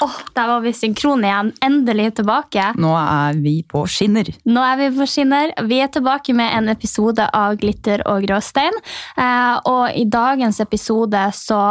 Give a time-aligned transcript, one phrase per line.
[0.00, 1.48] Åh, Der var vi synkrone igjen.
[1.64, 2.68] Endelig tilbake.
[2.78, 4.28] Nå er vi på skinner.
[4.46, 5.50] Nå er vi på skinner.
[5.66, 8.76] Vi er tilbake med en episode av Glitter og gråstein.
[9.18, 11.62] Eh, og i dagens episode så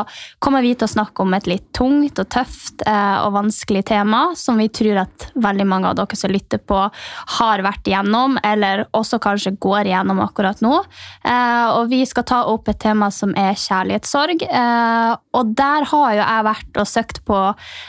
[0.43, 4.25] kommer vi til å snakke om et litt tungt og tøft eh, og vanskelig tema,
[4.35, 6.81] som vi tror at veldig mange av dere som lytter på,
[7.37, 10.81] har vært igjennom, eller også kanskje går igjennom akkurat nå.
[11.23, 14.43] Eh, og vi skal ta opp et tema som er kjærlighetssorg.
[14.51, 17.41] Eh, og der har jo jeg vært og søkt på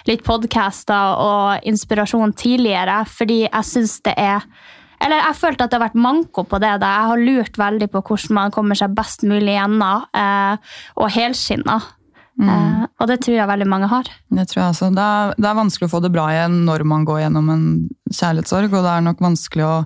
[0.06, 4.44] litt podcaster og inspirasjon tidligere, fordi jeg syns det er
[4.98, 6.72] eller jeg følte at det har vært manko på det.
[6.82, 6.88] da.
[6.90, 11.76] Jeg har lurt veldig på hvordan man kommer seg best mulig gjennom, eh, og helskinna.
[12.38, 12.48] Mm.
[12.50, 14.10] Eh, og det tror jeg veldig mange har.
[14.30, 14.90] Det tror jeg også.
[14.94, 17.68] Det er, det er vanskelig å få det bra igjen når man går gjennom en
[18.10, 19.76] kjærlighetssorg, og det er nok vanskelig å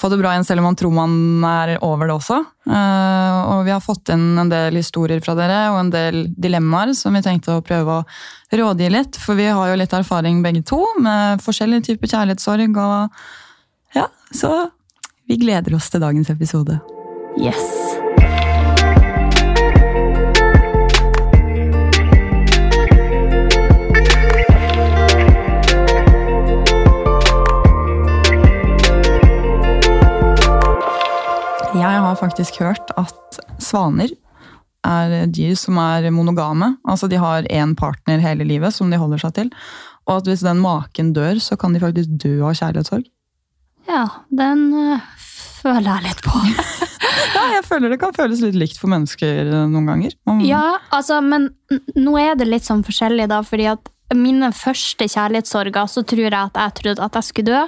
[0.00, 2.38] få det bra igjen selv om man tror man er over det også.
[2.70, 6.94] Eh, og vi har fått inn en del historier fra dere og en del dilemmaer
[6.96, 9.20] som vi tenkte å prøve å rådgi litt.
[9.20, 12.80] For vi har jo litt erfaring begge to med forskjellige typer kjærlighetssorg.
[12.80, 14.54] Og ja, så
[15.28, 16.80] vi gleder oss til dagens episode.
[17.38, 17.68] Yes.
[32.00, 34.08] Jeg har faktisk hørt at svaner
[34.88, 36.70] er dyr som er monogame.
[36.88, 39.50] Altså de har én partner hele livet som de holder seg til.
[40.08, 43.04] Og at hvis den maken dør, så kan de faktisk dø av kjærlighetssorg.
[43.90, 45.04] Ja, den eh,
[45.60, 46.40] føler jeg litt på.
[47.36, 50.16] Ja, jeg føler det kan føles litt likt for mennesker eh, noen ganger.
[50.24, 50.64] Og- Ja,
[50.96, 51.50] altså, men
[52.00, 56.34] nå er det litt sånn forskjellig, da, fordi at mine første kjærlighetssorger, så tror jeg
[56.34, 57.60] at jeg trodde at jeg skulle dø,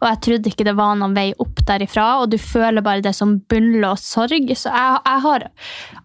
[0.00, 3.12] og jeg trodde ikke det var noen vei opp derifra, og du føler bare det
[3.16, 4.52] som bunnløs sorg.
[4.56, 5.46] Så jeg, jeg har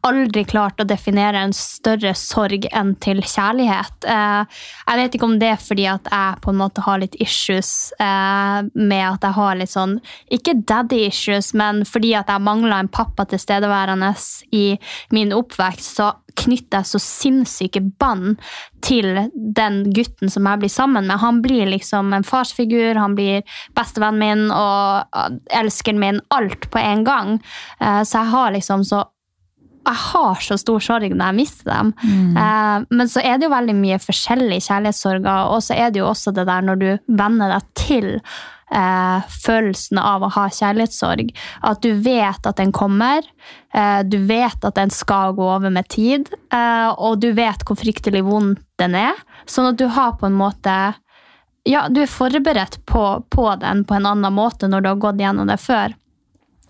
[0.05, 4.09] aldri klart å definere en større sorg enn til kjærlighet.
[4.11, 7.15] Eh, jeg vet ikke om det er fordi at jeg på en måte har litt
[7.23, 9.97] issues eh, med at jeg har litt sånn,
[10.33, 14.13] ikke daddy issues, men fordi at jeg mangler en pappa tilstedeværende
[14.55, 14.67] i
[15.15, 18.37] min oppvekst, så knytter så sinnssyke bånd
[18.85, 21.19] til den gutten som jeg blir sammen med.
[21.23, 23.43] Han blir liksom en farsfigur, han blir
[23.77, 25.19] bestevennen min og
[25.53, 27.35] elskeren min, alt på en gang.
[27.79, 29.05] Eh, så jeg har liksom så
[29.85, 31.91] jeg har så stor sorg når jeg mister dem.
[32.41, 36.09] Eh, men så er det jo veldig mye forskjellige kjærlighetssorger, og så er det jo
[36.09, 38.09] også det der når du venner deg til
[38.71, 41.31] eh, følelsen av å ha kjærlighetssorg.
[41.61, 43.25] At du vet at den kommer,
[43.73, 47.79] eh, du vet at den skal gå over med tid, eh, og du vet hvor
[47.79, 49.13] fryktelig vond den er.
[49.45, 50.95] Sånn at du har på en måte
[51.65, 55.17] Ja, du er forberedt på, på den på en annen måte når du har gått
[55.17, 55.95] gjennom det før.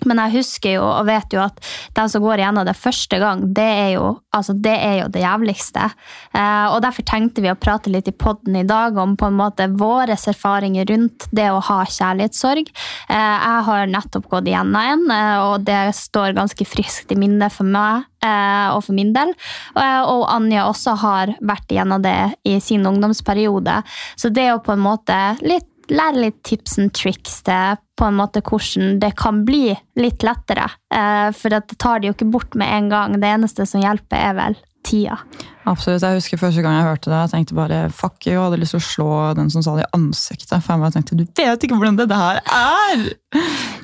[0.05, 1.61] Men jeg husker jo og vet jo at
[1.97, 5.23] den som går igjennom det første gang, det er jo, altså det, er jo det
[5.23, 5.87] jævligste.
[6.35, 9.39] Eh, og Derfor tenkte vi å prate litt i podden i dag om på en
[9.39, 12.69] måte våre erfaringer rundt det å ha kjærlighetssorg.
[13.09, 17.53] Eh, jeg har nettopp gått igjennom en, eh, og det står ganske friskt i minnet
[17.53, 19.33] for meg eh, og for min del.
[19.77, 23.81] Eh, og Anja også har vært igjennom det i sin ungdomsperiode.
[24.19, 28.17] Så det å på en måte litt lære litt tips and tricks til på en
[28.19, 29.69] måte hvordan det kan bli
[29.99, 30.67] litt lettere.
[30.93, 33.19] Eh, for det tar det jo ikke bort med en gang.
[33.21, 35.17] Det eneste som hjelper, er vel tida.
[35.65, 36.03] Absolutt.
[36.03, 38.75] Jeg husker første gang jeg hørte det, jeg tenkte bare fuck you, og hadde lyst
[38.75, 39.07] til å slå
[39.39, 40.57] den som sa det i ansiktet.
[40.61, 43.07] For jeg tenkte, du vet ikke hvordan det her er!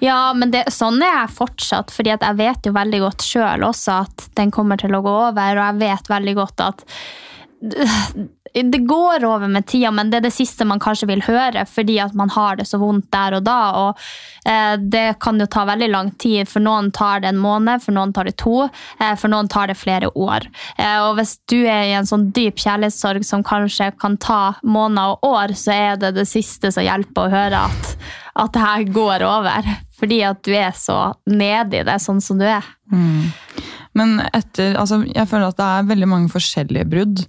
[0.01, 4.01] Ja, men det, sånn er jeg fortsatt, fordi jeg vet jo veldig godt sjøl også
[4.05, 6.85] at den kommer til å gå over, og jeg vet veldig godt at
[8.53, 11.97] det går over med tida, men det er det siste man kanskje vil høre, fordi
[12.03, 13.59] at man har det så vondt der og da.
[13.79, 14.01] og
[14.49, 16.49] eh, Det kan jo ta veldig lang tid.
[16.49, 18.67] For noen tar det en måned, for noen tar det to,
[18.99, 20.47] eh, for noen tar det flere år.
[20.77, 25.15] Eh, og Hvis du er i en sånn dyp kjærlighetssorg som kanskje kan ta måneder
[25.15, 27.95] og år, så er det det siste som hjelper å høre at,
[28.35, 29.71] at det her går over.
[30.01, 32.65] Fordi at du er så nedi det, sånn som du er.
[33.97, 37.25] Men etter, altså, jeg føler at det er veldig mange forskjellige brudd.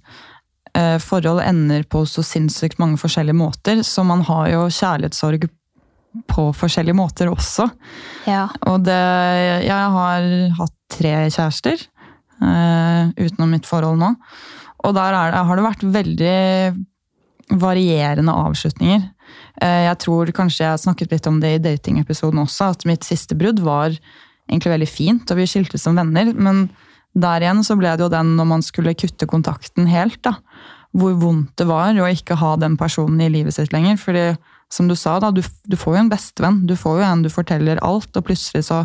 [0.73, 5.45] Eh, forhold ender på så sinnssykt mange forskjellige måter, så man har jo kjærlighetssorg
[6.29, 7.67] på forskjellige måter også.
[8.29, 8.47] Ja.
[8.69, 9.03] Og det,
[9.67, 10.25] jeg har
[10.57, 14.13] hatt tre kjærester eh, utenom mitt forhold nå.
[14.83, 19.05] Og der er det, har det vært veldig varierende avslutninger.
[19.61, 23.37] Eh, jeg tror kanskje jeg snakket litt om det i datingepisoden også, at mitt siste
[23.37, 23.93] brudd var
[24.49, 26.33] egentlig veldig fint, og vi skiltes som venner.
[26.33, 26.65] Men
[27.13, 30.37] der igjen så ble det jo den når man skulle kutte kontakten helt, da.
[30.93, 33.97] Hvor vondt det var å ikke ha den personen i livet sitt lenger.
[33.97, 34.25] fordi
[34.73, 36.63] som du sa, da, du, du får jo en bestevenn.
[36.65, 38.83] Du får jo en du forteller alt, og plutselig så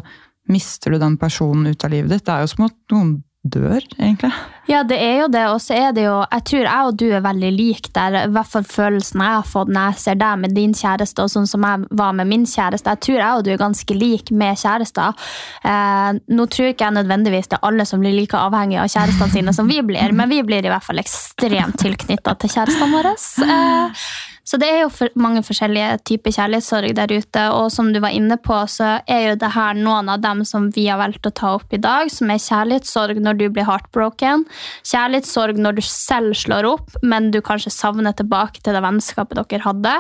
[0.52, 2.26] mister du den personen ut av livet ditt.
[2.26, 3.14] Det er jo som at noen
[3.52, 4.30] dør, egentlig.
[4.68, 7.06] Ja, det er jo det, og så er det jo Jeg tror jeg og du
[7.08, 8.16] er veldig like der.
[8.26, 11.32] I hvert fall følelsen jeg har fått når jeg ser deg med din kjæreste, og
[11.32, 12.94] sånn som jeg var med min kjæreste.
[12.96, 15.28] Jeg tror jeg og du er ganske like med kjærester.
[15.64, 19.32] Eh, nå tror ikke jeg nødvendigvis det er alle som blir like avhengige av kjærestene
[19.32, 23.16] sine som vi blir, men vi blir i hvert fall ekstremt tilknytta til kjærestene våre.
[23.48, 24.08] Eh,
[24.48, 28.14] så det er jo for mange forskjellige typer kjærlighetssorg der ute, og som du var
[28.16, 31.32] inne på, så er jo det her noen av dem som vi har valgt å
[31.36, 34.46] ta opp i dag, som er kjærlighetssorg når du blir heartbroken,
[34.88, 39.66] kjærlighetssorg når du selv slår opp, men du kanskje savner tilbake til det vennskapet dere
[39.66, 39.96] hadde,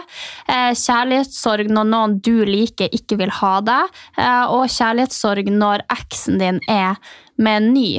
[0.48, 6.40] eh, kjærlighetssorg når noen du liker, ikke vil ha deg, eh, og kjærlighetssorg når eksen
[6.40, 6.96] din er
[7.36, 7.90] med en ny.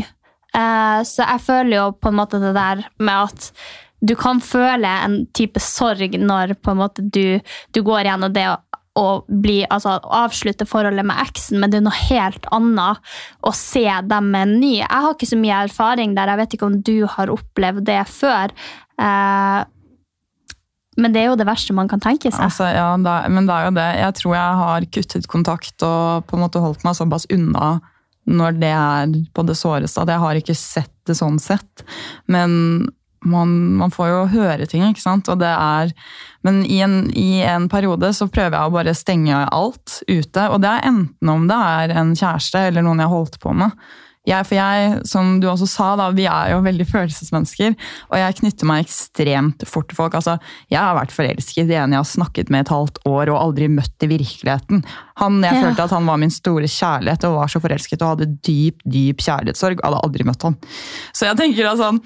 [0.57, 3.51] Eh, så jeg føler jo på en måte det der med at
[3.99, 7.39] du kan føle en type sorg når måte du,
[7.75, 8.47] du går gjennom det
[8.99, 12.99] å, bli, altså, avslutte forholdet med eksen, men det er noe helt annet
[13.45, 14.73] å se dem med en ny.
[14.81, 18.01] Jeg har ikke så mye erfaring der, jeg vet ikke om du har opplevd det
[18.11, 18.55] før.
[18.99, 19.61] Eh,
[20.99, 22.41] men det er jo det verste man kan tenke seg.
[22.49, 23.87] Altså, ja, da, men det er jo det.
[24.01, 27.77] Jeg tror jeg har kuttet kontakt og på en måte holdt meg såpass unna
[28.29, 30.03] når det er på det såreste.
[30.03, 31.85] At jeg har ikke sett det sånn sett.
[32.27, 32.89] Men
[33.25, 35.29] man, man, får jo høre ting, ikke sant.
[35.31, 35.93] Og det er,
[36.47, 40.45] men i en, i en, periode så prøver jeg å bare stenge alt ute.
[40.49, 43.75] Og det er enten om det er en kjæreste eller noen jeg holdt på med.
[44.27, 47.73] Jeg, for jeg, som du også sa, da, vi er jo veldig følelsesmennesker.
[48.11, 50.17] Og jeg knytter meg ekstremt fort til folk.
[50.19, 50.35] Altså,
[50.69, 53.69] jeg har vært forelsket i en jeg har snakket med et halvt år og aldri
[53.71, 54.83] møtt i virkeligheten.
[55.23, 55.63] Han, Jeg ja.
[55.65, 59.23] følte at han var min store kjærlighet og var så forelsket og hadde dyp dyp
[59.25, 59.81] kjærlighetssorg.
[59.87, 60.59] Hadde aldri møtt han.
[61.15, 62.03] Så jeg tenker da sånn,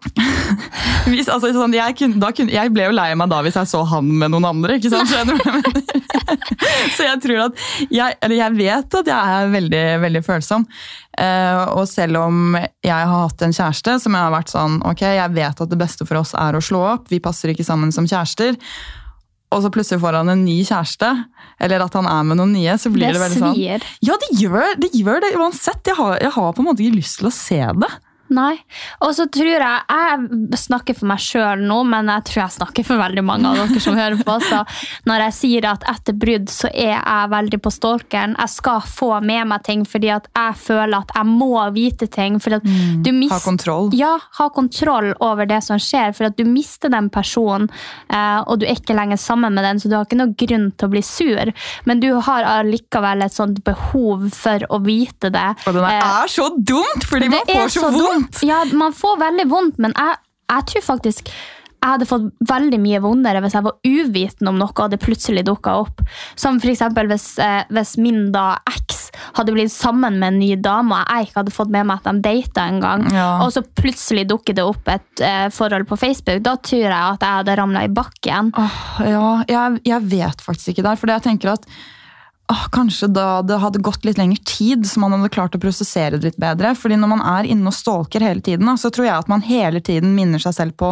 [1.10, 3.82] hvis, altså, sånn, jeg, kunne, kunne, jeg, ble jo lei meg da hvis jeg så
[3.90, 4.78] han med noen andre.
[4.78, 5.12] ikke sant?
[6.96, 10.64] så jeg tror at jeg, eller jeg vet at jeg er veldig, veldig følsom.
[11.20, 15.02] Uh, og selv om jeg har hatt en kjæreste som jeg har vært sånn Ok,
[15.02, 17.92] jeg vet at det beste for oss er å slå opp, vi passer ikke sammen
[17.92, 18.56] som kjærester.
[19.50, 21.08] Og så plutselig får han en ny kjæreste,
[21.60, 22.76] eller at han er med noen nye.
[22.78, 23.56] så blir det, det veldig sånn...
[24.06, 25.82] Ja, det gjør, det gjør det uansett.
[25.90, 27.90] Jeg har, jeg har på en måte ikke lyst til å se det.
[28.30, 28.54] Nei.
[29.02, 32.86] Og så tror jeg Jeg snakker for meg sjøl nå, men jeg tror jeg snakker
[32.86, 34.36] for veldig mange av dere som hører på.
[34.44, 34.60] Så
[35.08, 38.36] når jeg sier at etter brudd så er jeg veldig på stalkeren.
[38.38, 42.38] Jeg skal få med meg ting fordi at jeg føler at jeg må vite ting.
[42.42, 43.90] Fordi at mm, du mist, ha kontroll.
[43.98, 46.14] Ja, ha kontroll over det som skjer.
[46.16, 47.70] For at du mister den personen,
[48.12, 50.70] eh, og du er ikke lenger sammen med den, så du har ikke noe grunn
[50.70, 51.52] til å bli sur.
[51.88, 55.48] Men du har allikevel et sånt behov for å vite det.
[55.66, 58.19] Og det er eh, så dumt, fordi man får så vondt!
[58.20, 58.42] Vondt.
[58.46, 60.20] Ja, man får veldig vondt, men jeg,
[60.50, 61.32] jeg tror faktisk
[61.80, 65.46] jeg hadde fått veldig mye vondere hvis jeg var uvitende om noe og det plutselig
[65.48, 66.02] dukka opp.
[66.36, 66.82] Som f.eks.
[67.08, 69.06] Hvis, eh, hvis min da eks
[69.38, 72.10] hadde blitt sammen med en ny dame, og jeg ikke hadde fått med meg at
[72.10, 73.30] de data en gang, ja.
[73.46, 77.24] og så plutselig dukker det opp et eh, forhold på Facebook, da tror jeg at
[77.24, 78.52] jeg hadde ramla i bakken.
[78.60, 81.64] Oh, ja, jeg, jeg, vet faktisk ikke der, for jeg tenker at
[82.50, 86.18] åh, kanskje da det hadde gått litt lengre tid, så man hadde klart å prosessere
[86.18, 86.72] det litt bedre.
[86.78, 89.82] Fordi når man er inne og stalker hele tiden, så tror jeg at man hele
[89.84, 90.90] tiden minner seg selv på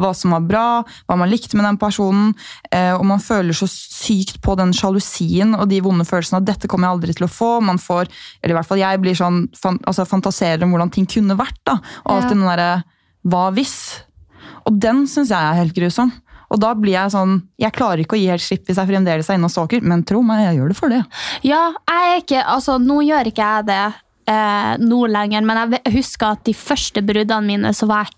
[0.00, 0.66] hva som var bra,
[1.06, 2.34] hva man likte med den personen,
[2.72, 6.70] eh, og man føler så sykt på den sjalusien og de vonde følelsene at dette
[6.70, 7.52] kommer jeg aldri til å få.
[7.64, 8.10] Man får,
[8.42, 11.78] eller i hvert fall jeg blir sånn, altså fantaserer om hvordan ting kunne vært, da.
[12.04, 12.40] Og alltid ja.
[12.40, 12.70] den derre
[13.26, 13.78] hva hvis?
[14.66, 16.10] Og den syns jeg er helt grusom.
[16.52, 19.30] Og da blir jeg sånn Jeg klarer ikke å gi helt slipp hvis jeg fremdeles
[19.30, 21.02] er inne og stalker, men tro meg, jeg gjør det for det.
[21.46, 23.80] Ja, jeg er ikke Altså, nå gjør ikke jeg det
[24.30, 28.14] eh, nå lenger, men jeg husker at de første bruddene mine så var jeg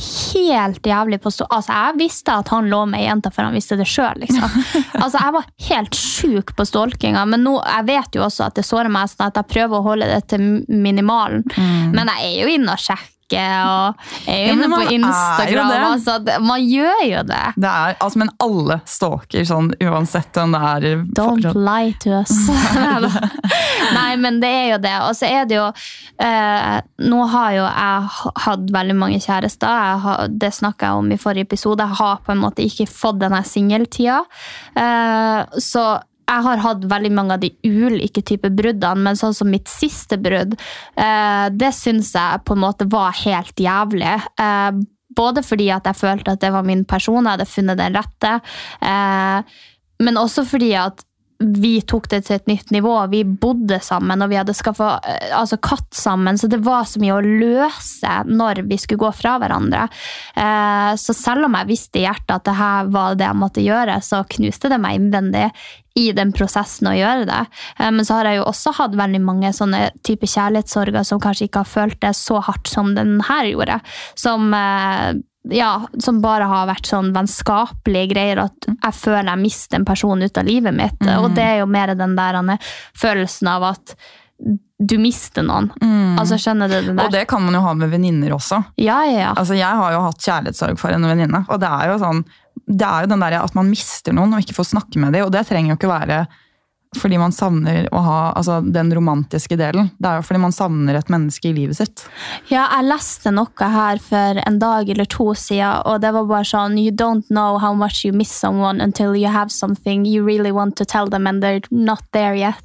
[0.00, 1.46] helt jævlig på stå.
[1.50, 4.22] Altså, jeg visste at han lå med ei jente før han visste det sjøl.
[4.22, 4.58] Liksom.
[5.02, 8.66] Altså, jeg var helt sjuk på stalkinga, men nå, jeg vet jo også at det
[8.68, 11.46] sårer meg sånn at jeg prøver å holde det til minimalen.
[11.56, 11.96] Mm.
[11.96, 15.70] Men jeg er jo inne og sjekker og er inne på Instagram.
[15.92, 17.42] Altså, man gjør jo det.
[17.56, 21.60] det er, altså, men alle stalker sånn uansett om det er Don't fortsatt.
[21.68, 22.34] lie to us.
[23.98, 24.96] Nei, men det er jo det.
[25.06, 26.76] Og så er det jo eh,
[27.10, 29.96] Nå har jo jeg hatt veldig mange kjærester.
[30.04, 31.86] Har, det snakka jeg om i forrige episode.
[31.86, 34.22] Jeg har på en måte ikke fått denne singeltida.
[34.78, 35.86] Eh, så
[36.30, 40.18] jeg har hatt veldig mange av de ulike typer bruddene, men sånn som mitt siste
[40.20, 40.56] brudd,
[40.94, 44.14] eh, det syns jeg på en måte var helt jævlig.
[44.38, 44.70] Eh,
[45.16, 48.34] både fordi at jeg følte at det var min person, jeg hadde funnet den rette,
[48.80, 49.60] eh,
[50.00, 51.04] men også fordi at
[51.40, 52.92] vi tok det til et nytt nivå.
[53.12, 54.98] Vi bodde sammen, og vi hadde skaffa
[55.36, 56.38] altså, katt sammen.
[56.38, 59.86] Så det var så mye å løse når vi skulle gå fra hverandre.
[60.36, 63.64] Eh, så selv om jeg visste i hjertet at det her var det jeg måtte
[63.64, 65.48] gjøre, så knuste det meg innvendig
[65.98, 67.40] i den prosessen å gjøre det.
[67.78, 71.48] Eh, men så har jeg jo også hatt veldig mange sånne type kjærlighetssorger som kanskje
[71.48, 73.80] ikke har følt det så hardt som den her gjorde.
[74.18, 75.16] Som eh,
[75.48, 78.42] ja, som bare har vært sånn vennskapelige greier.
[78.44, 80.98] At jeg føler jeg mister en person ut av livet mitt.
[81.00, 81.12] Mm.
[81.22, 82.40] Og det er jo mer den der
[82.98, 83.94] følelsen av at
[84.80, 85.68] du mister noen.
[85.82, 86.18] Mm.
[86.20, 87.04] Altså, skjønner du det der?
[87.04, 88.62] Og det kan man jo ha med venninner også.
[88.80, 89.32] Ja, ja, ja.
[89.34, 91.42] Altså, jeg har jo hatt kjærlighetssorg for en venninne.
[91.48, 92.22] Og det er jo sånn,
[92.64, 95.26] det er jo den der at man mister noen og ikke får snakke med dem.
[95.28, 96.22] Og det trenger jo ikke være
[96.98, 99.92] fordi man savner å ha altså, den romantiske delen.
[99.98, 102.02] Det er jo fordi man savner et menneske i livet sitt.
[102.50, 106.48] Ja, jeg leste noe her for en dag eller to siden, og det var bare
[106.48, 110.50] sånn You don't know how much you miss someone until you have something you really
[110.50, 112.58] want to tell them and they're not there yet.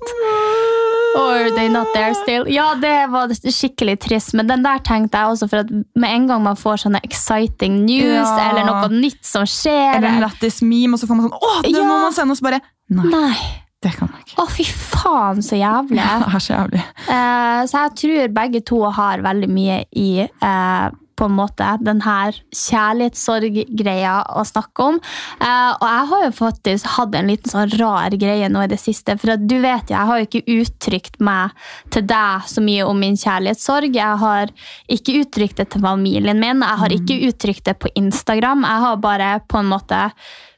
[1.16, 2.48] Or they're not there still.
[2.52, 6.26] Ja, det var skikkelig trist, men den der tenkte jeg også, for at med en
[6.28, 8.50] gang man får sånne exciting news, ja.
[8.50, 11.54] eller noe nytt som skjer Eller en lættis meme, og så får man sånn Å,
[11.64, 11.86] det ja.
[11.86, 12.36] må man sende!
[12.36, 12.44] oss!
[12.44, 12.60] bare
[12.92, 13.08] Nei.
[13.14, 13.65] Nei.
[13.84, 14.42] Det kan jeg ikke.
[14.42, 16.02] Å, fy faen, så jævlig.
[16.26, 16.84] det er så jævlig.
[17.08, 20.12] Uh, så jeg tror begge to har veldig mye i
[20.44, 24.98] uh, på en måte den her kjærlighetssorg-greia å snakke om.
[25.40, 28.80] Uh, og jeg har jo faktisk hatt en liten sånn rar greie nå i det
[28.82, 29.16] siste.
[29.22, 31.56] For du vet jo, jeg har jo ikke uttrykt meg
[31.94, 33.96] til deg så mye om min kjærlighetssorg.
[33.96, 34.52] Jeg har
[34.98, 36.66] ikke uttrykt det til familien min.
[36.66, 37.24] Jeg har ikke mm.
[37.30, 38.68] uttrykt det på Instagram.
[38.68, 40.04] Jeg har bare på en måte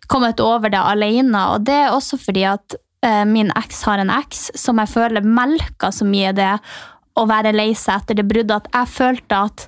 [0.08, 1.48] kommet over det alene.
[1.54, 2.87] Og det er også fordi at Eh,
[3.30, 6.56] min eks har en eks som jeg føler melka så mye det
[7.18, 9.68] å være lei seg etter det bruddet, at jeg følte at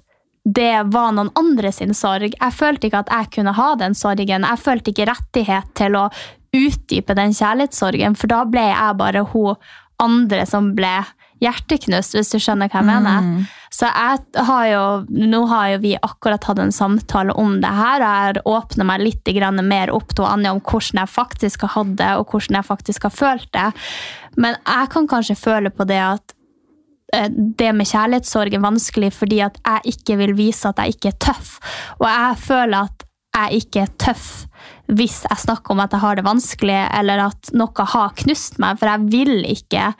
[0.49, 2.33] det var noen andre sin sorg.
[2.33, 4.45] Jeg følte ikke at jeg kunne ha den sorgen.
[4.47, 6.07] Jeg følte ikke rettighet til å
[6.55, 9.59] utdype den kjærlighetssorgen, for da ble jeg bare hun
[10.01, 10.95] andre som ble
[11.43, 13.27] hjerteknust, hvis du skjønner hva jeg mener.
[13.79, 18.01] Så jeg har jo, nå har jo vi akkurat hatt en samtale om det her,
[18.01, 19.31] og jeg har åpna meg litt
[19.63, 23.07] mer opp til Anja om hvordan jeg faktisk har hatt det, og hvordan jeg faktisk
[23.07, 23.69] har følt det.
[24.35, 26.35] Men jeg kan kanskje føle på det at
[27.15, 31.13] eh, det med kjærlighetssorg er vanskelig fordi at jeg ikke vil vise at jeg ikke
[31.13, 31.55] er tøff.
[32.01, 33.07] Og jeg føler at
[33.39, 34.29] jeg ikke er tøff
[34.89, 38.79] hvis jeg snakker om at jeg har det vanskelig, eller at noe har knust meg.
[38.81, 39.91] For jeg vil ikke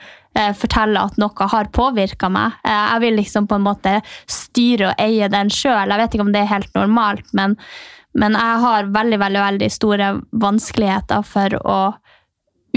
[0.57, 2.59] fortelle at noe har påvirka meg.
[2.63, 3.95] Eh, jeg vil liksom på en måte
[4.29, 5.89] styre og eie den sjøl.
[5.89, 7.57] Jeg vet ikke om det er helt normalt, men,
[8.13, 11.79] men jeg har veldig, veldig, veldig store vanskeligheter for å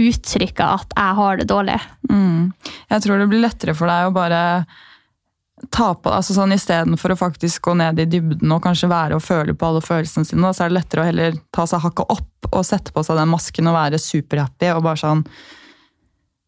[0.00, 1.76] uttrykke at jeg har det dårlig.
[2.08, 2.52] Mm.
[2.88, 4.40] Jeg tror det blir lettere for deg å bare
[5.70, 9.22] ta på altså sånn Istedenfor å faktisk gå ned i dybden og kanskje være og
[9.22, 12.48] føle på alle følelsene sine, så er det lettere å heller ta seg hakket opp
[12.50, 15.22] og sette på seg den masken og være superhappy og bare sånn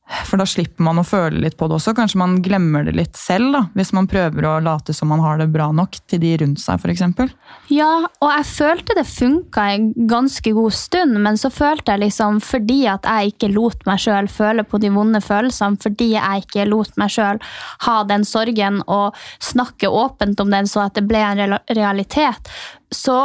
[0.05, 1.95] for da slipper man å føle litt på det også.
[1.97, 5.39] Kanskje man glemmer det litt selv, da, hvis man prøver å late som man har
[5.41, 7.33] det bra nok til de rundt seg, f.eks.
[7.73, 12.43] Ja, og jeg følte det funka en ganske god stund, men så følte jeg liksom
[12.45, 16.69] fordi at jeg ikke lot meg sjøl føle på de vonde følelsene, fordi jeg ikke
[16.69, 17.41] lot meg sjøl
[17.87, 22.53] ha den sorgen og snakke åpent om den så at det ble en realitet,
[22.93, 23.25] så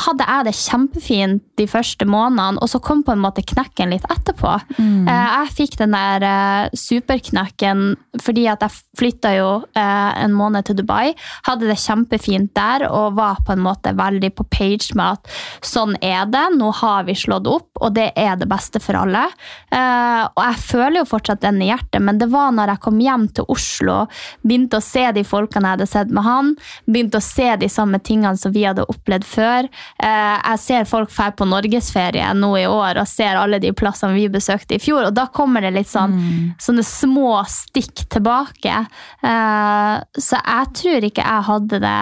[0.00, 4.06] hadde jeg det kjempefint de første månedene, og så kom på en måte knekken litt
[4.10, 4.52] etterpå.
[4.78, 5.08] Mm.
[5.08, 7.84] Eh, jeg fikk den der eh, superknekken
[8.20, 11.12] fordi at jeg flytta jo eh, en måned til Dubai.
[11.46, 15.30] Hadde det kjempefint der og var på en måte veldig på page med at
[15.66, 19.22] sånn er det, nå har vi slått opp, og det er det beste for alle.
[19.70, 23.26] Og jeg føler jo fortsatt den i hjertet, men det var når jeg kom hjem
[23.36, 23.98] til Oslo,
[24.44, 26.52] begynte å se de folkene jeg hadde sett med han,
[26.86, 31.34] begynte å se de samme tingene som vi hadde opplevd før jeg ser folk drar
[31.36, 35.16] på norgesferie nå i år og ser alle de plassene vi besøkte i fjor, og
[35.16, 36.48] da kommer det litt sånn mm.
[36.62, 38.84] sånne små stikk tilbake.
[39.22, 42.00] Eh, så jeg tror ikke jeg hadde det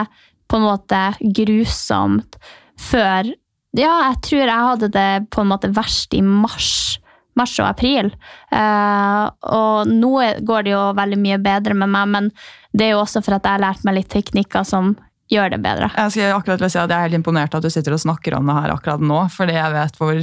[0.49, 2.41] på en måte grusomt
[2.79, 3.35] før
[3.77, 6.99] Ja, jeg tror jeg hadde det på en måte verst i mars
[7.39, 8.09] mars og april.
[8.51, 12.31] Uh, og nå går det jo veldig mye bedre med meg, men
[12.75, 14.97] det er jo også for at jeg har lært meg litt teknikker som
[15.33, 15.93] gjør det bedre.
[15.95, 18.49] Jeg skal akkurat si at jeg er helt imponert at du sitter og snakker om
[18.49, 19.25] det her akkurat nå.
[19.35, 20.23] Fordi jeg vet hvor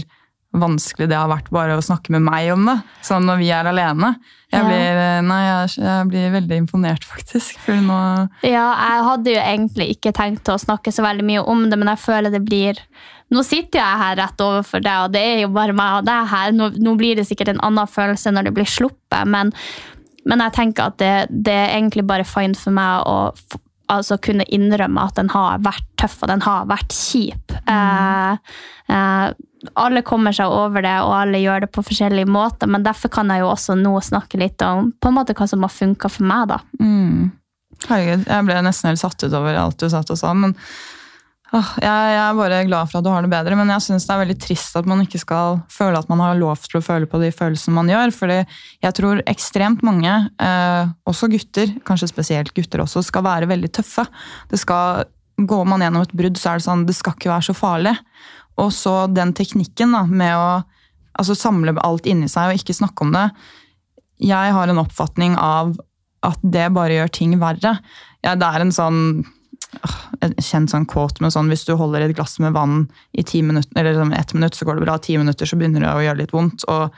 [0.55, 2.77] vanskelig det har vært bare å snakke med meg om det.
[3.05, 4.13] Sånn når vi er alene.
[4.53, 7.57] Jeg blir, nei, jeg, jeg blir veldig imponert, faktisk.
[7.67, 7.97] Nå
[8.45, 11.91] ja, jeg hadde jo egentlig ikke tenkt å snakke så veldig mye om det, men
[11.91, 12.79] jeg føler det blir
[13.33, 16.27] Nå sitter jeg her rett overfor deg, og det er jo bare meg og deg
[16.29, 16.51] her.
[16.53, 19.49] Nå, nå blir det sikkert en annen følelse når det blir sluppet, men,
[20.29, 23.15] men jeg tenker at det, det er egentlig bare fine for meg å
[23.91, 27.55] altså kunne innrømme at den har vært tøff og den har vært kjip.
[27.69, 28.55] Eh,
[28.91, 29.27] eh,
[29.81, 33.31] alle kommer seg over det, og alle gjør det på forskjellige måter, men derfor kan
[33.33, 36.27] jeg jo også nå snakke litt om på en måte hva som har funka for
[36.29, 36.51] meg.
[36.53, 36.59] da.
[36.81, 37.31] Mm.
[37.85, 40.33] Herregud, jeg ble nesten helt satt ut over alt du satt og sa.
[40.33, 40.53] men
[41.61, 44.21] jeg, er bare glad for at du har det bedre, men jeg syns det er
[44.23, 47.19] veldig trist at man ikke skal føle at man har lov til å føle på
[47.21, 48.13] de følelsene man gjør.
[48.15, 48.39] fordi
[48.83, 54.07] jeg tror ekstremt mange, eh, også gutter, kanskje spesielt gutter også, skal være veldig tøffe.
[54.49, 57.43] Det skal, Går man gjennom et brudd, så er det sånn det skal ikke være
[57.49, 57.91] så farlig.
[58.55, 60.63] Og så den teknikken da, med å
[61.19, 63.25] altså, samle alt inni seg og ikke snakke om det.
[64.23, 65.73] Jeg har en oppfatning av
[66.25, 67.75] at det bare gjør ting verre.
[68.23, 69.01] Ja, det er en sånn
[70.21, 73.41] en kjent sånn quote med sånn hvis du holder et glass med vann i ti
[73.41, 74.97] minutter, eller sånn ett minutt, så går det bra.
[74.97, 76.63] Ti minutter så begynner det å gjøre litt vondt.
[76.71, 76.89] og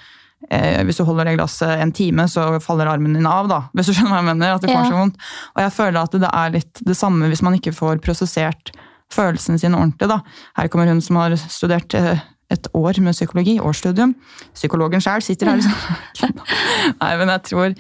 [0.52, 3.48] eh, Hvis du holder det glasset en time, så faller armen din av.
[3.50, 4.90] da, hvis du skjønner hva jeg mener, at det får Ja.
[4.92, 5.18] så vondt.
[5.56, 8.72] Og jeg føler at det er litt det samme hvis man ikke får prosessert
[9.14, 10.10] følelsene sine ordentlig.
[10.10, 10.20] da.
[10.58, 12.20] Her kommer hun som har studert eh,
[12.52, 14.14] et år med psykologi, årsstudium.
[14.54, 15.58] Psykologen sjøl sitter her.
[15.60, 16.38] Liksom.
[17.02, 17.74] Nei, men jeg tror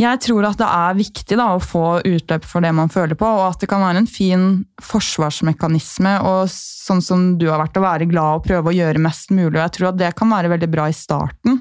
[0.00, 3.26] jeg tror at det er viktig da, å få utløp for det man føler på,
[3.26, 4.44] og at det kan være en fin
[4.80, 9.34] forsvarsmekanisme, og sånn som du har vært, å være glad og prøve å gjøre mest
[9.34, 9.58] mulig.
[9.58, 11.60] og Jeg tror at det kan være veldig bra i starten,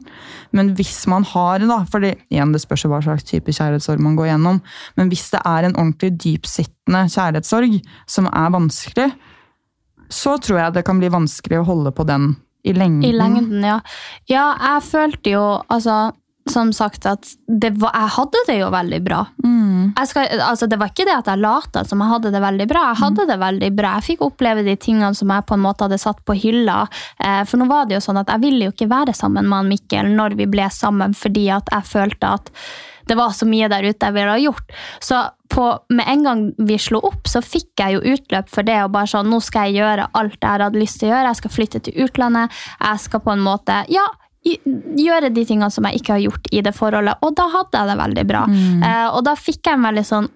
[0.56, 4.32] men hvis man har da, for igjen det spørs hva slags type kjærlighetssorg man går
[4.32, 4.62] gjennom,
[4.96, 7.80] men hvis det er en ordentlig dypsittende kjærlighetssorg
[8.10, 9.10] som er vanskelig,
[10.10, 12.32] så tror jeg det kan bli vanskelig å holde på den
[12.64, 13.06] i lengden.
[13.08, 13.78] I lengden, ja.
[14.30, 16.10] Ja, jeg følte jo, altså,
[16.52, 19.22] som sagt, at det var, jeg hadde det jo veldig bra.
[19.44, 19.94] Mm.
[20.10, 22.84] Skal, altså, det var ikke det at jeg lata som jeg hadde det veldig bra.
[22.92, 23.96] Jeg hadde det veldig bra.
[23.98, 26.84] Jeg fikk oppleve de tingene som jeg på en måte hadde satt på hylla.
[27.18, 29.62] Eh, for nå var det jo sånn at jeg ville jo ikke være sammen med
[29.62, 32.54] han Mikkel når vi ble sammen, fordi at jeg følte at
[33.10, 34.74] det var så mye der ute jeg ville ha gjort.
[35.02, 38.78] Så på, med en gang vi slo opp, så fikk jeg jo utløp for det.
[38.86, 41.32] og bare sånn, Nå skal jeg gjøre alt jeg hadde lyst til å gjøre.
[41.32, 42.60] Jeg skal flytte til utlandet.
[42.78, 44.06] Jeg skal på en måte ja,
[44.44, 47.20] gjøre de tingene som jeg ikke har gjort i det forholdet.
[47.26, 48.46] Og da hadde jeg det veldig bra.
[48.50, 50.30] Eh, og da fikk jeg en veldig sånn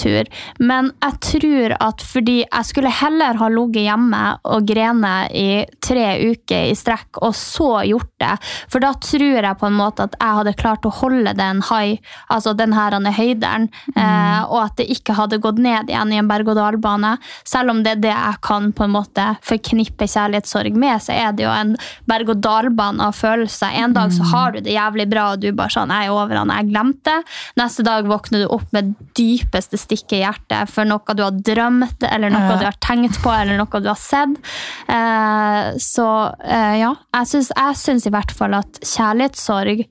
[0.00, 0.26] opptur.
[0.58, 6.32] Men jeg tror at fordi jeg skulle heller ha ligget hjemme og grene i tre
[6.32, 8.34] uker i strekk, og så gjort det.
[8.70, 11.98] For da tror jeg på en måte at jeg hadde klart å holde den high,
[12.28, 16.28] altså den her høyderen, eh, og at det ikke hadde gått ned igjen i en
[16.30, 17.16] berg-og-dal-bane.
[17.44, 21.34] Selv om det er det jeg kan på en måte forknippe kjærlighetssorg med, så er
[21.36, 21.74] det jo en
[22.10, 23.74] berg-og-dal-bane av følelser.
[23.80, 26.40] En dag så har du det jævlig bra, og du bare sånn, jeg er over
[26.40, 27.16] han, jeg glemte.
[27.60, 32.06] Neste dag våkner du opp med dypeste stikk i hjertet for noe du har drømt,
[32.06, 34.38] eller noe du har tenkt på, eller noe du har sett.
[34.86, 36.06] Eh, så
[36.46, 39.84] eh, ja, jeg syns, jeg syns i hvert fall at kjærlighetssorg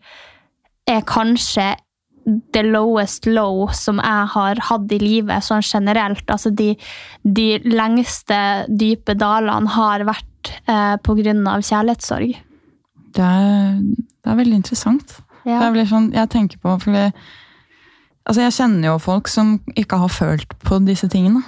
[0.90, 1.74] er kanskje
[2.54, 6.26] the lowest low som jeg har hatt i livet, sånn generelt.
[6.30, 6.74] Altså de,
[7.24, 12.38] de lengste dype dalene har vært eh, på grunn av kjærlighetssorg.
[13.18, 15.18] Det er, det er veldig interessant.
[15.48, 15.64] Ja.
[15.90, 17.10] Sånn, jeg tenker på fordi,
[18.26, 21.44] altså Jeg kjenner jo folk som ikke har følt på disse tingene.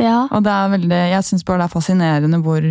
[0.00, 0.26] Ja.
[0.30, 2.64] Og det er veldig, jeg syns bare det er fascinerende hvor,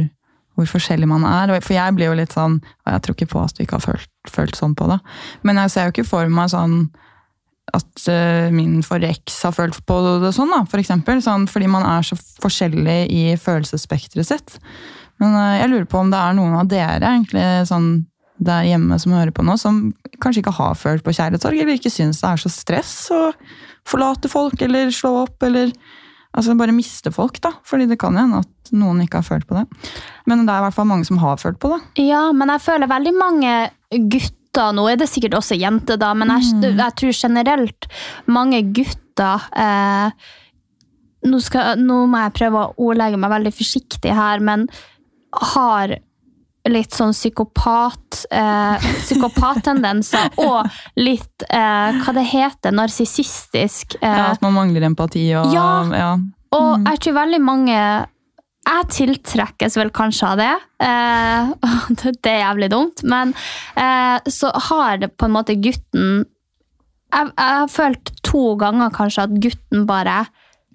[0.55, 1.55] hvor forskjellig man er.
[1.61, 4.11] For jeg blir jo litt sånn Jeg tror ikke på at du ikke har følt,
[4.29, 4.99] følt sånn på det.
[5.43, 6.85] Men jeg ser jo ikke for meg sånn
[7.73, 11.21] at uh, min forrige har følt på det sånn, da, for eksempel.
[11.25, 14.59] Sånn, fordi man er så forskjellig i følelsesspekteret sitt.
[15.21, 17.89] Men uh, jeg lurer på om det er noen av dere egentlig sånn
[18.45, 19.87] der hjemme som hører på nå, som
[20.21, 23.21] kanskje ikke har følt på kjærlighetssorg, eller ikke syns det er så stress å
[23.85, 25.73] forlate folk, eller slå opp, eller
[26.35, 27.53] altså bare miste folk, da.
[27.67, 29.65] Fordi det kan hende at noen ikke har følt på det.
[30.29, 31.81] Men det er i hvert fall mange som har følt på det.
[32.05, 33.59] Ja, men jeg føler veldig mange
[33.93, 34.31] gutter
[34.71, 37.87] Nå er det sikkert også jenter, da, men jeg, jeg tror generelt
[38.31, 40.29] mange gutter eh,
[41.27, 44.63] nå, skal, nå må jeg prøve å ordlegge meg veldig forsiktig her, men
[45.55, 45.97] har
[46.71, 50.65] litt sånn psykopat eh, psykopattendenser og
[50.97, 53.97] litt eh, hva det heter, narsissistisk.
[54.01, 55.83] Ja, Eh, at man mangler empati og Ja.
[55.93, 56.11] ja.
[56.57, 57.77] og jeg tror veldig mange
[58.65, 60.53] Jeg tiltrekkes vel kanskje av det.
[60.81, 61.51] Eh,
[62.01, 63.03] det det er jævlig dumt.
[63.03, 63.35] Men
[63.77, 66.25] eh, så har det på en måte gutten
[67.13, 70.23] jeg, jeg har følt to ganger kanskje at gutten bare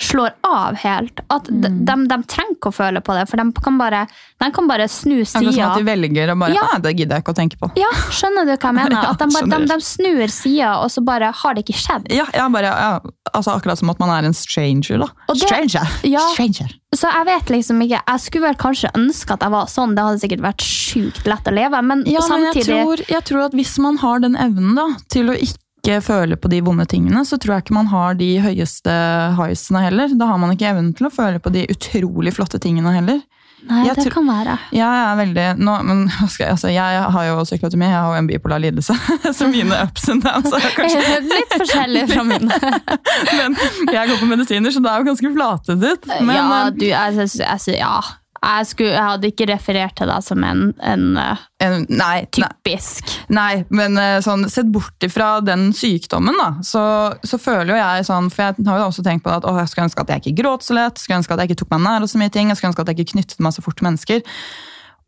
[0.00, 1.20] slår av helt.
[1.30, 1.84] At de, Mm.
[1.84, 4.06] de, de trenger ikke å føle på det, for de kan bare,
[4.40, 6.62] de kan bare snu Akkurat som at de velger å bare Ja.
[6.72, 7.70] Nei, det gidder jeg ikke å tenke på.
[7.76, 8.96] Ja, skjønner du hva jeg mener?
[8.96, 12.08] Ja, At de, bare, de, de snur sida, og så bare har det ikke skjedd.
[12.10, 13.00] Ja, ja, bare, ja,
[13.34, 15.08] altså Akkurat som at man er en stranger, da.
[15.28, 15.86] Det- stranger!
[16.08, 16.24] Ja.
[16.32, 16.72] stranger.
[16.96, 20.02] Så jeg vet liksom ikke Jeg skulle vel kanskje ønske at jeg var sånn, det
[20.02, 23.52] hadde sikkert vært sjukt lett å leve, men Ja, men jeg tror, jeg tror at
[23.52, 25.58] hvis man har den evnen da, til å ikke
[26.04, 28.94] føle på de vonde tingene, så tror jeg ikke man har de høyeste
[29.38, 30.12] highsene heller.
[30.18, 33.20] Da har man ikke evnen til å føle på de utrolig flotte tingene heller.
[33.68, 34.54] Nei, Jeg det kan være.
[34.72, 38.62] Jeg er veldig nå, men, altså, jeg har jo psykotomi, jeg har jo en bipolar
[38.62, 38.96] lidelse,
[39.36, 42.60] så mine ups and downs er kanskje Litt forskjellig fra mine.
[43.38, 43.58] Men
[43.92, 46.08] jeg går på medisiner, så det er jo ganske flatet ut.
[46.22, 47.92] Men, ja, eh, du, jeg, jeg, jeg, ja.
[48.40, 52.24] Jeg, skulle, jeg hadde ikke referert til deg som en, en eh, en, nei, nei,
[52.32, 56.82] typisk nei, men eh, sånn, sett bort ifra den sykdommen, da, så,
[57.20, 59.68] så føler jo jeg sånn For jeg har jo også tenkt på at å, jeg
[59.68, 61.84] skulle ønske at jeg ikke gråt så lett, skulle ønske at jeg ikke tok meg
[61.84, 63.90] nær så mye ting, jeg skulle ønske at jeg ikke knyttet meg så fort til
[63.90, 64.24] mennesker.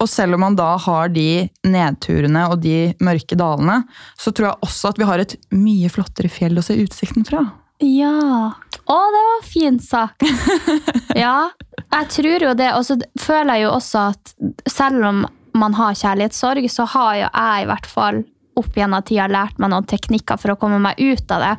[0.03, 3.83] Og selv om man da har de nedturene og de mørke dalene,
[4.19, 7.45] så tror jeg også at vi har et mye flottere fjell å se utsikten fra.
[7.83, 8.53] Ja.
[8.91, 10.25] Å, det var fin sak.
[11.25, 11.51] ja,
[11.83, 12.73] jeg tror jo det.
[12.77, 14.35] Og så føler jeg jo også at
[14.71, 15.25] selv om
[15.59, 18.23] man har kjærlighetssorg, så har jo jeg i hvert fall
[18.59, 21.53] opp gjennom tida lært meg noen teknikker for å komme meg ut av det.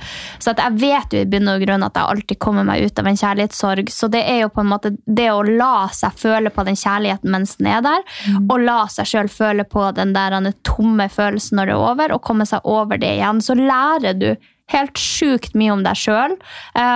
[0.44, 3.10] Så jeg vet jo i bunn og grunn at jeg alltid kommer meg ut av
[3.10, 3.90] en kjærlighetssorg.
[3.94, 7.34] Så det er jo på en måte det å la seg føle på den kjærligheten
[7.34, 8.06] mens den er der,
[8.44, 12.16] og la seg sjøl føle på den der den tomme følelsen når det er over,
[12.16, 13.42] og komme seg over det igjen.
[13.42, 14.30] Så lærer du
[14.72, 16.34] helt sjukt mye om deg sjøl,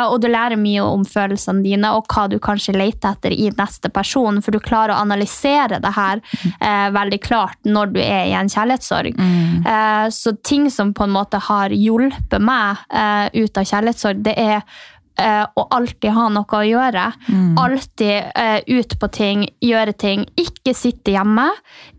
[0.08, 3.92] og du lærer mye om følelsene dine og hva du kanskje leter etter i neste
[3.94, 6.22] person, for du klarer å analysere det her
[6.62, 9.20] eh, veldig klart når du er i en kjærlighetssorg.
[9.20, 14.38] Eh, så ting som på en måte har hjulpet meg eh, ut av kjærlighetssorg, det
[14.40, 14.62] er
[15.20, 17.06] eh, å alltid ha noe å gjøre.
[17.60, 20.26] Alltid eh, ut på ting, gjøre ting.
[20.40, 21.50] Ikke sitte hjemme.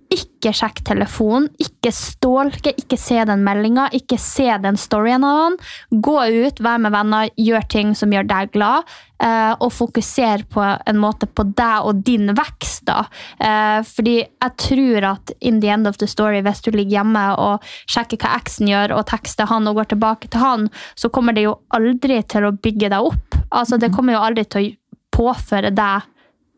[0.09, 5.59] Ikke sjekk telefonen, ikke stålke, ikke se den meldinga, ikke se den storyen av han.
[5.93, 6.17] Gå
[6.47, 8.89] ut, vær med venner, gjør ting som gjør deg glad,
[9.21, 12.87] eh, og fokuser på en måte på deg og din vekst.
[12.89, 13.05] da.
[13.39, 17.25] Eh, fordi jeg tror at in the end of the story, hvis du ligger hjemme
[17.37, 21.37] og sjekker hva eksen gjør, og tekster han og går tilbake til han, så kommer
[21.37, 23.43] det jo aldri til å bygge deg opp.
[23.51, 24.77] Altså, det kommer jo aldri til å
[25.19, 26.09] påføre deg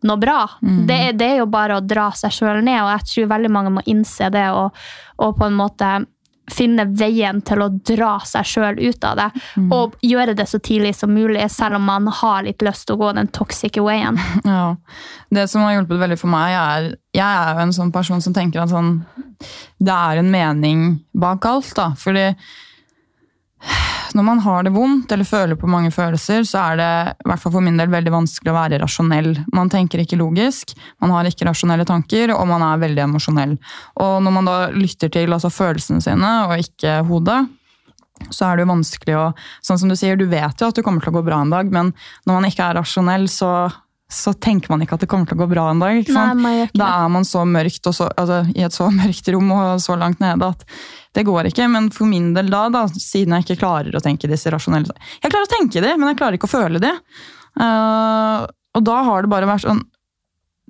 [0.07, 0.39] noe bra.
[0.61, 3.51] Det, er- det er jo bare å dra seg sjøl ned, og jeg tror veldig
[3.53, 4.73] mange må innse det og,
[5.21, 5.91] og på en måte
[6.51, 9.27] finne veien til å dra seg sjøl ut av det.
[9.71, 13.03] Og gjøre det så tidlig som mulig, selv om man har litt lyst til å
[13.05, 14.19] gå den toxic wayen.
[14.45, 14.73] Ja.
[15.31, 18.35] Det som har hjulpet veldig for meg, er Jeg er jo en sånn person som
[18.35, 19.05] tenker at sånn
[19.79, 20.83] Det er en mening
[21.15, 21.93] bak alt, da.
[21.95, 22.27] Fordi
[24.17, 26.91] når man har det vondt eller føler på mange følelser, så er det
[27.25, 29.31] i hvert fall for min del veldig vanskelig å være rasjonell.
[29.55, 33.57] Man tenker ikke logisk, man har ikke rasjonelle tanker, og man er veldig emosjonell.
[34.03, 37.41] Og når man da lytter til altså, følelsene sine og ikke hodet,
[38.29, 39.29] så er det jo vanskelig å
[39.65, 41.53] Sånn som du sier, du vet jo at det kommer til å gå bra en
[41.53, 41.95] dag, men
[42.29, 43.71] når man ikke er rasjonell, så,
[44.11, 46.01] så tenker man ikke at det kommer til å gå bra en dag.
[46.03, 49.53] Nei, ikke Da er man så mørkt og så, altså, i et så mørkt rom
[49.55, 50.65] og så langt nede at
[51.15, 51.69] det går ikke.
[51.71, 55.31] Men for min del da, da siden jeg ikke klarer å tenke disse rasjonelle Jeg
[55.31, 56.93] klarer å tenke de, men jeg klarer ikke å føle de.
[57.61, 58.47] Uh,
[58.79, 59.83] og da har det bare vært sånn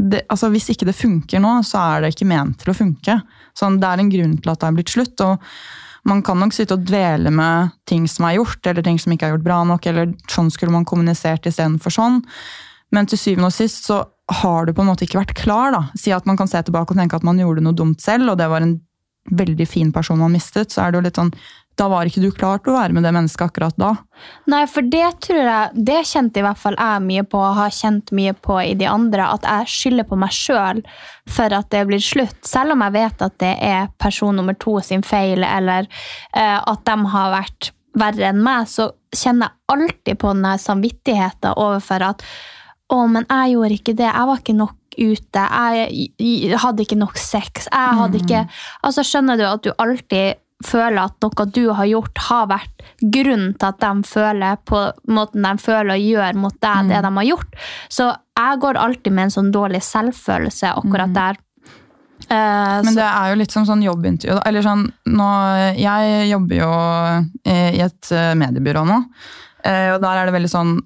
[0.00, 3.18] det, altså Hvis ikke det funker nå, så er det ikke ment til å funke.
[3.56, 5.20] Sånn, det er en grunn til at det er blitt slutt.
[5.26, 5.44] og
[6.08, 9.28] man kan nok sitte og dvele med ting som er gjort, eller ting som ikke
[9.28, 12.22] er gjort bra nok, eller sånn skulle man kommunisert istedenfor sånn.
[12.94, 14.02] Men til syvende og sist så
[14.40, 15.74] har du på en måte ikke vært klar.
[15.74, 15.82] da.
[15.98, 18.38] Si at man kan se tilbake og tenke at man gjorde noe dumt selv, og
[18.38, 18.78] det var en
[19.30, 21.34] veldig fin person man mistet, så er det jo litt sånn
[21.78, 23.90] Da var ikke du klar til å være med det mennesket akkurat da.
[24.50, 27.74] Nei, for det tror jeg Det kjente i hvert fall jeg mye på, og har
[27.74, 30.82] kjent mye på i de andre, at jeg skylder på meg sjøl
[31.30, 32.40] for at det blir slutt.
[32.48, 35.88] Selv om jeg vet at det er person nummer to sin feil, eller
[36.36, 41.58] uh, at de har vært verre enn meg, så kjenner jeg alltid på den samvittigheten
[41.58, 42.26] overfor at
[42.90, 44.06] å, men jeg gjorde ikke det.
[44.10, 45.42] Jeg var ikke nok ute.
[45.46, 47.68] Jeg, hadde ikke nok sex.
[47.70, 48.44] Jeg hadde ikke
[48.86, 53.54] Altså, skjønner du at du alltid føler at noe du har gjort, har vært grunnen
[53.56, 57.28] til at de føler på måten de føler og gjør mot deg det de har
[57.30, 57.54] gjort.
[57.88, 61.40] Så jeg går alltid med en sånn dårlig selvfølelse akkurat der.
[62.28, 64.36] Uh, Men det er jo litt som sånn jobbintervju.
[64.46, 65.28] Eller sånn, nå,
[65.80, 66.72] jeg jobber jo
[67.48, 68.98] eh, i et eh, mediebyrå nå,
[69.60, 70.76] og der er det veldig sånn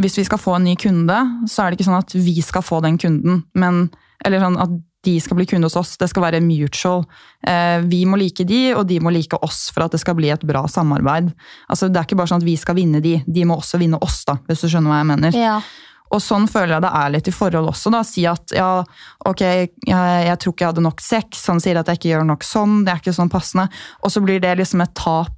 [0.00, 1.16] Hvis vi skal få en ny kunde,
[1.50, 3.90] så er det ikke sånn at vi skal få den kunden, men
[4.24, 4.70] eller sånn at
[5.04, 5.96] de skal bli kunde hos oss.
[6.00, 7.02] Det skal være mutual.
[7.46, 10.30] Eh, Vi må like de, og de må like oss for at det skal bli
[10.32, 11.28] et bra samarbeid.
[11.68, 14.00] Altså, Det er ikke bare sånn at vi skal vinne de, de må også vinne
[14.00, 15.36] oss, da, hvis du skjønner hva jeg mener.
[15.36, 15.60] ja.
[16.14, 17.90] Og sånn føler jeg det er litt i forhold også.
[17.94, 18.70] da, Si at ja,
[19.26, 22.26] ok, jeg, jeg tror ikke jeg hadde nok sex, han sier at jeg ikke gjør
[22.32, 23.68] nok sånn, det er ikke sånn passende.
[24.04, 25.32] Og så blir det liksom et tap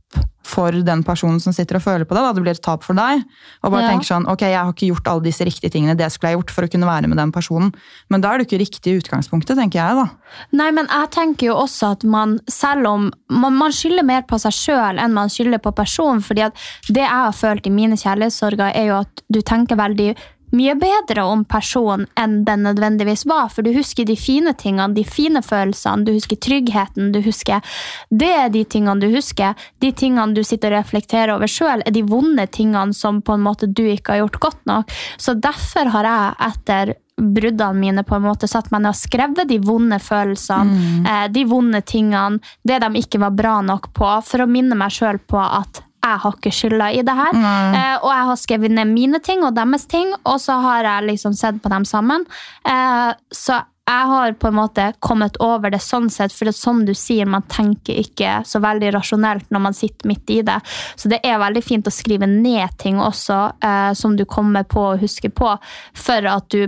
[0.47, 2.21] for den personen som sitter og føler på det.
[2.23, 3.25] da, Det blir et tap for deg.
[3.65, 3.89] Og bare Ja.
[3.91, 6.51] tenker sånn, ok, jeg har ikke gjort alle disse riktige tingene, det skulle jeg gjort
[6.55, 7.75] for å kunne være med den personen.
[8.09, 10.07] Men da er det ikke riktig i utgangspunktet, tenker jeg da.
[10.53, 14.39] Nei, men jeg tenker jo også at man, selv om man, man skylder mer på
[14.39, 16.55] seg sjøl enn man skylder på personen, fordi at
[16.87, 20.15] det jeg har følt i mine kjærlighetssorger, er jo at du tenker veldig
[20.55, 23.49] mye bedre om personen enn den nødvendigvis var.
[23.53, 27.13] For du husker de fine tingene, de fine følelsene, du husker tryggheten.
[27.13, 27.63] du husker
[28.11, 29.55] Det er de tingene du husker.
[29.81, 33.43] De tingene du sitter og reflekterer over sjøl, er de vonde tingene som på en
[33.43, 34.95] måte du ikke har gjort godt nok.
[35.19, 39.49] Så derfor har jeg etter bruddene mine på en måte satt meg ned og skrevet
[39.49, 41.07] de vonde følelsene, mm.
[41.09, 44.93] eh, de vonde tingene, det de ikke var bra nok på, for å minne meg
[44.93, 47.39] sjøl på at jeg har ikke skylda i det her.
[47.39, 51.09] Eh, og jeg har skrevet ned mine ting og deres ting, og så har jeg
[51.13, 52.27] liksom sett på dem sammen.
[52.67, 56.59] Eh, så jeg har på en måte kommet over det sånn sett, for det, er
[56.59, 60.59] som du sier, man tenker ikke så veldig rasjonelt når man sitter midt i det.
[60.99, 64.83] Så det er veldig fint å skrive ned ting også, eh, som du kommer på
[64.91, 65.55] og husker på,
[65.95, 66.67] for at du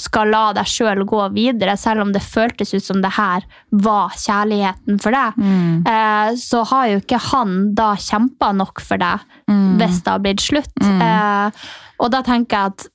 [0.00, 3.46] skal la deg sjøl gå videre, selv om det føltes ut som det her
[3.84, 5.88] var kjærligheten for deg, mm.
[5.88, 9.78] eh, så har jo ikke han da kjempa nok for deg mm.
[9.80, 10.78] hvis det har blitt slutt.
[10.82, 11.02] Mm.
[11.08, 11.66] Eh,
[11.98, 12.88] og da tenker jeg at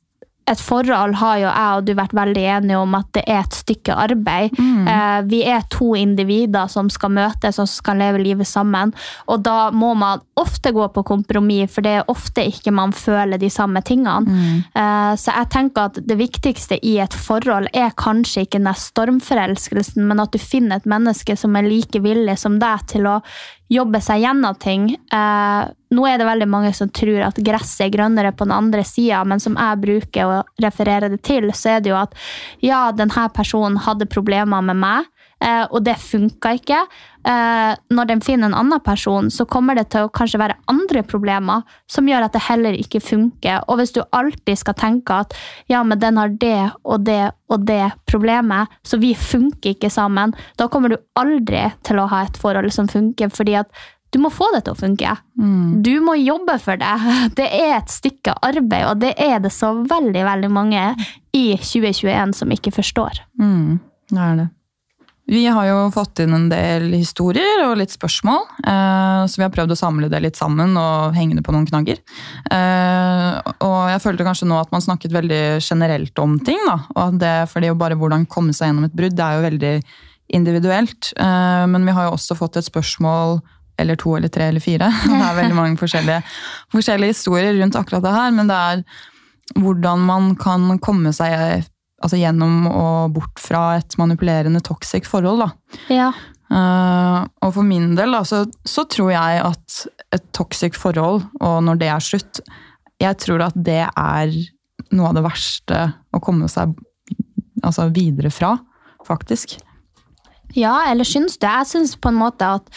[0.50, 3.56] et forhold har jo jeg og du vært veldig enige om at det er et
[3.56, 4.58] stykke arbeid.
[4.60, 4.88] Mm.
[4.92, 8.92] Eh, vi er to individer som skal møtes og som skal leve livet sammen.
[9.32, 13.40] Og da må man ofte gå på kompromiss, for det er ofte ikke man føler
[13.40, 14.28] de samme tingene.
[14.28, 14.60] Mm.
[14.76, 20.04] Eh, så jeg tenker at det viktigste i et forhold er kanskje ikke den stormforelskelsen,
[20.10, 23.20] men at du finner et menneske som er like villig som deg til å
[23.74, 24.90] jobbe seg gjennom ting.
[24.94, 25.62] Eh,
[25.94, 29.24] nå er det veldig mange som tror at gresset er grønnere på den andre sida,
[29.28, 32.16] men som jeg bruker å referere det til, så er det jo at
[32.66, 35.10] ja, denne personen hadde problemer med meg.
[35.44, 36.80] Eh, og det funka ikke.
[37.28, 41.04] Eh, når de finner en annen person, så kommer det til å kanskje være andre
[41.08, 43.64] problemer som gjør at det heller ikke funker.
[43.68, 45.36] Og hvis du alltid skal tenke at
[45.72, 50.32] ja, men den har det og det og det problemet, så vi funker ikke sammen,
[50.58, 53.70] da kommer du aldri til å ha et forhold som funker, fordi at
[54.14, 55.12] du må få det til å funke.
[55.42, 55.82] Mm.
[55.86, 56.96] Du må jobbe for det.
[57.40, 60.84] Det er et stykke arbeid, og det er det så veldig, veldig mange
[61.34, 63.24] i 2021 som ikke forstår.
[63.42, 63.80] Mm,
[64.14, 64.52] det er det.
[65.26, 69.54] Vi har jo fått inn en del historier og litt spørsmål, eh, så vi har
[69.56, 72.02] prøvd å samle det litt sammen og henge det på noen knagger.
[72.52, 76.76] Eh, og jeg følte kanskje nå at man snakket veldig generelt om ting, da.
[77.00, 79.74] Og det, fordi bare hvordan komme seg gjennom et brudd, det er jo veldig
[80.36, 81.14] individuelt.
[81.16, 83.40] Eh, men vi har jo også fått et spørsmål
[83.80, 84.92] eller to eller tre eller fire.
[85.08, 86.20] Det er veldig mange forskjellige,
[86.76, 88.84] forskjellige historier rundt akkurat det her, men det er
[89.60, 91.64] hvordan man kan komme seg
[92.04, 95.46] altså gjennom og bort fra et manipulerende toxic forhold.
[95.46, 95.80] Da.
[95.94, 96.12] Ja.
[96.54, 99.78] Uh, og for min del da, så, så, tror jeg at
[100.13, 102.42] et toxic forhold, og når det er slutt
[103.02, 104.36] Jeg tror at det er
[104.94, 105.80] noe av det verste
[106.13, 106.76] å komme seg
[107.63, 108.54] altså, videre fra,
[109.08, 109.58] faktisk.
[110.54, 111.48] Ja, eller syns du?
[111.48, 112.70] Jeg syns på en måte at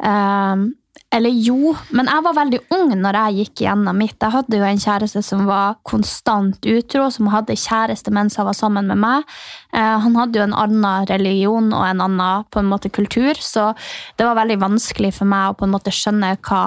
[0.00, 0.64] uh,
[1.08, 4.16] eller jo, men jeg var veldig ung når jeg gikk gjennom mitt.
[4.20, 8.56] Jeg hadde jo en kjæreste som var konstant utro, som hadde kjæreste mens han var
[8.58, 9.24] sammen med meg.
[9.72, 13.70] Eh, han hadde jo en annen religion og en annen på en måte kultur, så
[14.20, 16.62] det var veldig vanskelig for meg å på en måte skjønne hva,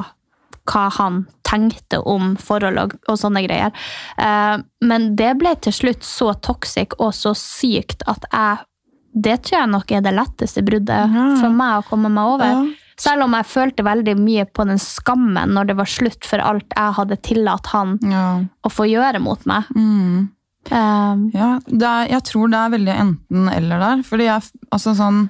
[0.73, 3.77] hva han tenkte om forhold og, og sånne greier.
[4.17, 4.58] Eh,
[4.89, 8.67] men det ble til slutt så toxic og så sykt at jeg
[9.12, 11.23] Det tror jeg nok er det letteste bruddet ja.
[11.36, 12.54] for meg å komme meg over.
[12.63, 12.90] Ja.
[13.02, 16.76] Selv om jeg følte veldig mye på den skammen når det var slutt for alt
[16.76, 18.26] jeg hadde tillatt han ja.
[18.62, 19.70] å få gjøre mot meg.
[19.74, 20.30] Mm.
[20.70, 24.04] Um, ja, er, jeg tror det er veldig enten-eller der.
[24.06, 25.24] Fordi jeg, altså sånn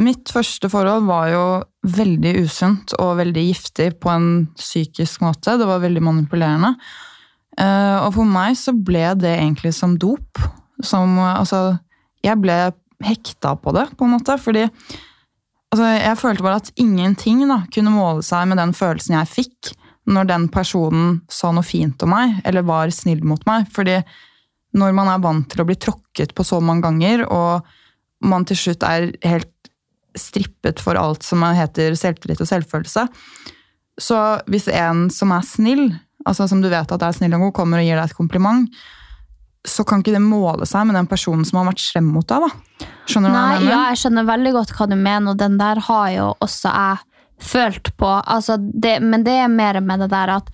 [0.00, 1.44] Mitt første forhold var jo
[1.96, 5.56] veldig usunt og veldig giftig på en psykisk måte.
[5.58, 6.70] Det var veldig manipulerende.
[7.58, 10.40] Uh, og for meg så ble det egentlig som dop.
[10.80, 11.74] Som Altså,
[12.24, 12.56] jeg ble
[13.04, 14.38] hekta på det, på en måte.
[14.40, 14.68] Fordi
[15.72, 19.72] altså, Jeg følte bare at ingenting da, kunne måle seg med den følelsen jeg fikk
[20.10, 23.68] når den personen sa noe fint om meg, eller var snill mot meg.
[23.70, 24.00] Fordi
[24.74, 27.66] når man er vant til å bli tråkket på så mange ganger, og
[28.26, 29.52] man til slutt er helt
[30.18, 33.06] strippet for alt som heter selvtillit og selvfølelse,
[34.00, 34.18] så
[34.50, 35.84] hvis en som er snill,
[36.26, 38.66] altså som du vet at er snill og god, kommer og gir deg et kompliment,
[39.68, 42.46] så kan ikke det måle seg med den personen som har vært slem mot deg.
[42.46, 42.88] da.
[43.10, 43.72] Skjønner du Nei, hva jeg mener?
[43.74, 47.06] Ja, jeg skjønner veldig godt hva du mener, og den der har jo også jeg
[47.40, 48.08] følt på.
[48.08, 50.48] Altså, det, men det er mer med det der at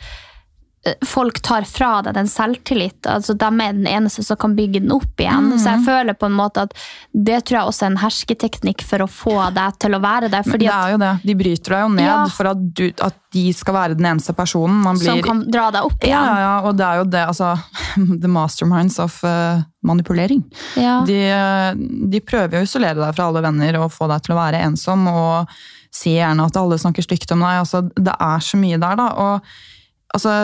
[1.07, 3.07] folk tar fra deg den selvtillit.
[3.11, 5.51] Altså, de er den eneste som kan bygge den opp igjen.
[5.53, 5.59] Mm.
[5.61, 6.75] Så jeg føler på en måte at
[7.12, 10.46] det tror jeg også er en hersketeknikk for å få deg til å være der.
[10.46, 11.12] Fordi det er jo det.
[11.27, 12.18] De bryter deg jo ned ja.
[12.33, 14.81] for at, du, at, de skal være den eneste personen.
[14.87, 16.14] Blir, som kan dra deg opp igjen.
[16.16, 17.53] Ja, ja, og det er jo det, altså
[18.22, 20.44] The masterminds of uh, manipulering.
[20.81, 21.03] Ja.
[21.09, 24.40] De, uh, de prøver å isolere deg fra alle venner og få deg til å
[24.40, 25.05] være ensom.
[25.12, 25.57] og
[25.96, 27.62] Si gjerne at alle snakker stygt om deg.
[27.62, 29.09] Altså, det er så mye der, da.
[29.22, 30.37] Og altså,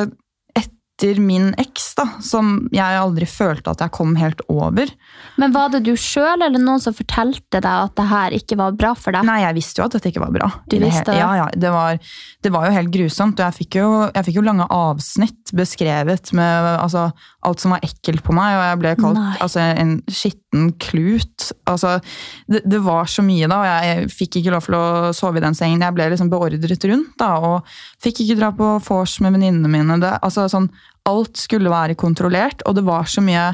[1.03, 4.91] etter min eks, da, som jeg aldri følte at jeg kom helt over.
[5.41, 8.77] Men var det du sjøl eller noen som fortalte deg at det her ikke var
[8.79, 9.27] bra for deg?
[9.27, 10.51] Nei, jeg visste jo at dette ikke var bra.
[10.69, 11.19] Du det visste det?
[11.19, 11.49] Ja, ja.
[11.53, 11.99] Det var,
[12.43, 13.41] det var jo helt grusomt.
[13.41, 17.09] Og jeg fikk jo, jeg fikk jo lange avsnitt beskrevet med altså,
[17.43, 21.49] alt som var ekkelt på meg, og jeg ble kalt altså, en skitten klut.
[21.71, 21.97] Altså,
[22.51, 24.85] det, det var så mye da, og jeg fikk ikke lov til å
[25.17, 25.83] sove i den sengen.
[25.83, 30.01] Jeg ble liksom beordret rundt da, og fikk ikke dra på vors med venninnene mine.
[30.03, 30.71] Det, altså, sånn,
[31.11, 33.51] alt skulle være kontrollert, og det var så mye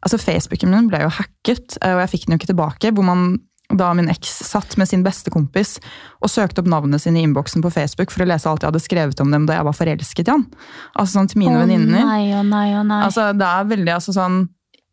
[0.00, 2.92] altså Facebooken min ble jo hacket, eh, og jeg fikk den jo ikke tilbake.
[2.96, 3.38] hvor man
[3.78, 5.76] da min eks satt med sin beste kompis
[6.20, 8.82] og søkte opp navnet sine i innboksen på Facebook for å lese alt jeg hadde
[8.82, 10.46] skrevet om dem da jeg var forelsket i han.
[10.94, 12.02] Altså sånn til mine Å venninner.
[13.06, 14.42] Altså, det er veldig, altså sånn,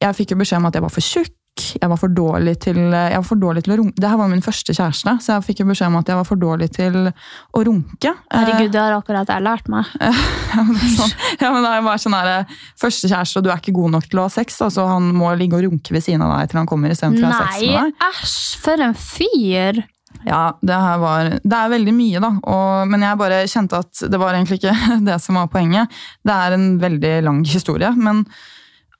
[0.03, 1.36] jeg fikk jo beskjed om at jeg var for tjukk,
[1.77, 3.95] jeg var for dårlig til, jeg var for dårlig til å runke.
[4.01, 6.27] Det her var min første kjæreste, så jeg fikk jo beskjed om at jeg var
[6.27, 8.13] for dårlig til å runke.
[8.33, 9.91] Herregud, det har akkurat jeg lært meg.
[10.47, 13.49] Ja, men sånn, ja, men det er jo bare sånn der, første kjæreste, og du
[13.51, 16.05] er ikke god nok til å ha sex, altså han må ligge og runke ved
[16.05, 17.91] siden av deg til han kommer istedenfor å ha sex med deg.
[17.91, 19.83] Nei, æsj, for en fyr!
[20.25, 22.31] Ja, det her var Det er veldig mye, da.
[22.41, 24.75] Og, men jeg bare kjente at det var egentlig ikke
[25.09, 25.93] det som var poenget.
[26.25, 27.91] Det er en veldig lang historie.
[27.95, 28.23] Men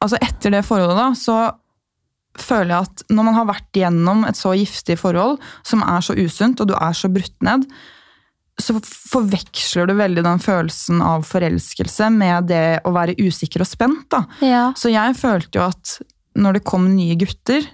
[0.04, 1.40] altså, etter det forholdet, da, så
[2.44, 6.16] føler jeg at når man har vært gjennom et så giftig forhold, som er så
[6.18, 7.66] usunt, og du er så brutt ned,
[8.58, 14.18] så forveksler du veldig den følelsen av forelskelse med det å være usikker og spent.
[14.42, 14.72] Ja.
[14.78, 16.00] Så jeg følte jo at
[16.38, 17.66] når det kom nye gutter,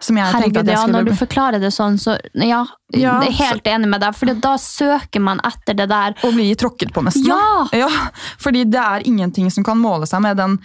[0.00, 2.62] som jeg tenkte at jeg ja, skulle når du forklarer det sånn, så ja,
[2.96, 4.16] Ja, jeg er helt enig med deg.
[4.16, 6.16] For da søker man etter det der.
[6.26, 7.28] Å bli tråkket på, nesten.
[7.28, 7.66] Ja!
[7.76, 7.90] Ja,
[8.40, 10.56] fordi det er ingenting som kan måle seg med den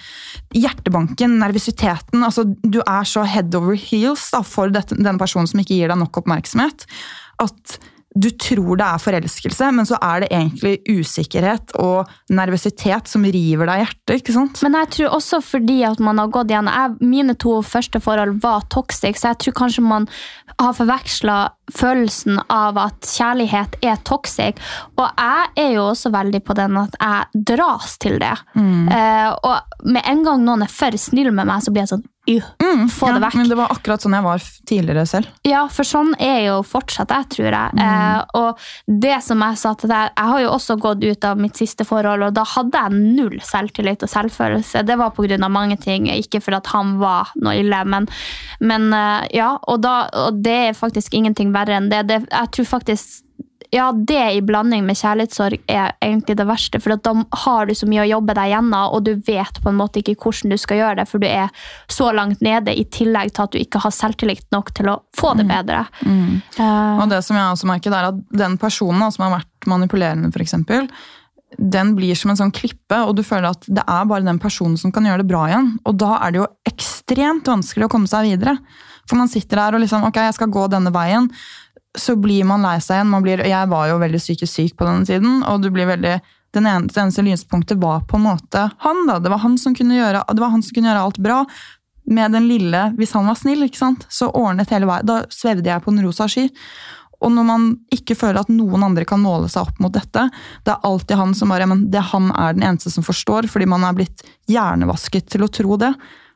[0.55, 2.23] hjertebanken, nervøsiteten.
[2.25, 5.91] Altså, du er så head over heels da, for dette, den personen som ikke gir
[5.91, 6.87] deg nok oppmerksomhet.
[7.43, 7.77] At
[8.15, 13.67] du tror det er forelskelse, men så er det egentlig usikkerhet og nervøsitet som river
[13.67, 14.13] deg i hjertet.
[14.21, 14.61] ikke sant?
[14.63, 18.39] Men jeg tror også fordi at man har gått igjen jeg, Mine to første forhold
[18.43, 20.07] var toxic, så jeg tror kanskje man
[20.55, 21.37] har forveksla
[21.75, 24.63] følelsen av at kjærlighet er toxic.
[24.95, 28.35] Og jeg er jo også veldig på den at jeg dras til det.
[28.55, 28.87] Mm.
[28.87, 32.07] Uh, og med en gang noen er for snill med meg, så blir jeg sånn
[32.27, 33.35] «Ugh, Få det Mm, vekk.
[33.35, 35.27] men det var akkurat sånn jeg var tidligere selv.
[35.43, 37.79] Ja, for sånn er jo fortsatt jeg, tror jeg.
[37.79, 38.57] Eh, og
[38.87, 41.85] det som jeg sa til deg, jeg har jo også gått ut av mitt siste
[41.85, 44.85] forhold, og da hadde jeg null selvtillit og selvfølelse.
[44.85, 48.07] Det var av mange ting, ikke for at han var noe ille, men,
[48.59, 52.07] men eh, ja, og, da, og det er faktisk ingenting verre enn det.
[52.07, 53.21] det jeg tror faktisk
[53.75, 57.13] ja, det i blanding med kjærlighetssorg er egentlig det verste, for at da
[57.45, 60.15] har du så mye å jobbe deg gjennom, og du vet på en måte ikke
[60.23, 61.51] hvordan du skal gjøre det, for du er
[61.91, 65.33] så langt nede, i tillegg til at du ikke har selvtillit nok til å få
[65.39, 65.83] det bedre.
[66.05, 70.31] Eh, Og det som jeg også merker, er at den personen som har vært manipulerende,
[70.45, 70.87] eksempel,
[71.57, 74.77] den blir som en sånn klippe, og du føler at det er bare den personen
[74.79, 75.69] som kan gjøre det bra igjen.
[75.87, 78.57] Og da er det jo ekstremt vanskelig å komme seg videre.
[79.05, 81.29] For man sitter der og liksom, ok, jeg skal gå denne veien.
[81.97, 83.13] Så blir man lei seg igjen.
[83.23, 86.17] Blir, jeg var jo veldig psykisk syk på denne tiden, og du blir veldig
[86.55, 89.07] den eneste, eneste lyspunktet var på en måte han.
[89.07, 89.19] da.
[89.19, 91.43] Det var han som kunne gjøre, han som kunne gjøre alt bra.
[92.05, 94.05] Med den lille, hvis han var snill, ikke sant?
[94.13, 95.07] så ordnet hele veien.
[95.09, 96.45] Da svevde jeg på en rosa sky.
[97.23, 100.27] Og når man ikke føler at noen andre kan måle seg opp mot dette,
[100.65, 103.67] det er alltid han som bare, men det han er den eneste som forstår, fordi
[103.71, 105.93] man er blitt hjernevasket til å tro det.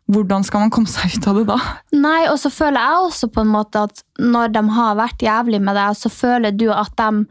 [0.09, 1.59] Hvordan skal man komme seg ut av det da?
[1.93, 5.61] Nei, og så føler jeg også på en måte at når de har vært jævlig
[5.61, 7.25] med deg, så føler du at de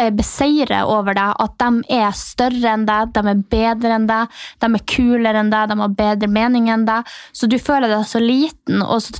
[0.00, 4.34] eh, beseirer over deg, at de er større enn deg, de er bedre enn deg,
[4.58, 7.14] de er kulere enn deg, de har bedre mening enn deg.
[7.30, 9.14] Så du føler deg så liten, og så,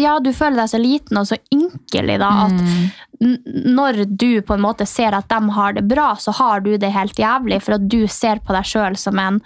[0.00, 3.38] ja, du føler deg så liten og så ynkelig da, at mm.
[3.76, 6.94] når du på en måte ser at de har det bra, så har du det
[6.96, 9.44] helt jævlig, for at du ser på deg sjøl som en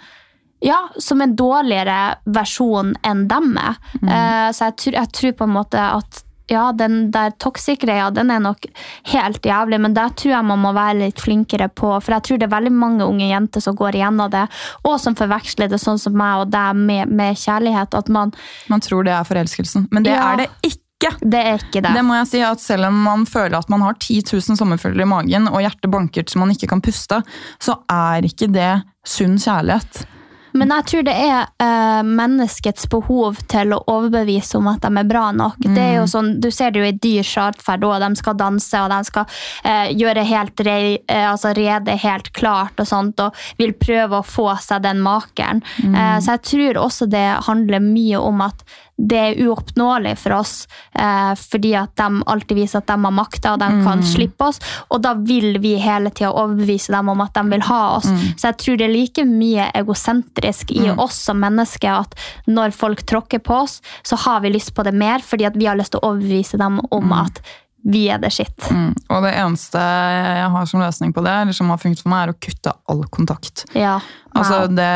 [0.63, 3.75] ja, som en dårligere versjon enn dem er.
[4.01, 6.21] Uh, så jeg, tror- jeg tror på en måte at
[6.51, 8.65] ja, den der toxic-greia den er nok
[9.13, 11.93] helt jævlig, men der tror jeg man må være litt flinkere på.
[12.03, 14.43] For jeg tror det er veldig mange unge jenter som går igjennom det,
[14.83, 17.95] og som forveksler det sånn som meg og deg med, med kjærlighet.
[17.95, 18.33] At man
[18.69, 20.33] Man tror det er forelskelsen, men det Ja.
[20.33, 21.13] er det ikke.
[21.23, 21.95] Det er ikke det.
[21.95, 25.03] Det må jeg si at Selv om man føler at man har 10 000 sommerfugler
[25.03, 27.21] i magen og hjertet banker så man ikke kan puste,
[27.59, 28.69] så er ikke det
[29.07, 30.05] sunn kjærlighet.
[30.53, 35.09] Men jeg tror det er uh, menneskets behov til å overbevise om at de er
[35.09, 35.59] bra nok.
[35.63, 37.97] Det er jo sånn, Du ser det jo i dyrs atferd òg.
[38.03, 39.27] De skal danse og de skal
[39.65, 40.77] uh, gjøre helt re,
[41.09, 45.61] uh, altså rede helt klart og sånt, og vil prøve å få seg den makeren.
[45.83, 48.63] Eh, så jeg tror også det handler mye om at
[48.97, 53.53] det er uoppnåelig for oss, eh, fordi at de alltid viser at de har makta
[53.53, 54.03] og de kan Mm.
[54.05, 54.59] slippe oss.
[54.91, 58.05] Og da vil vi hele tida overbevise dem om at de vil ha oss.
[58.37, 62.15] Så jeg tror det er like mye egosentrisk i oss som mennesker at
[62.47, 65.65] når folk tråkker på oss, så har vi lyst på det mer, fordi at vi
[65.65, 67.41] har lyst til å overbevise dem om at
[67.83, 68.69] vi er det skitt.
[68.71, 68.93] Mm.
[69.11, 72.23] Og det eneste jeg har som løsning på det, eller som har funket for meg,
[72.23, 73.65] er å kutte all kontakt.
[73.75, 73.97] Ja.
[74.33, 74.89] Altså, det,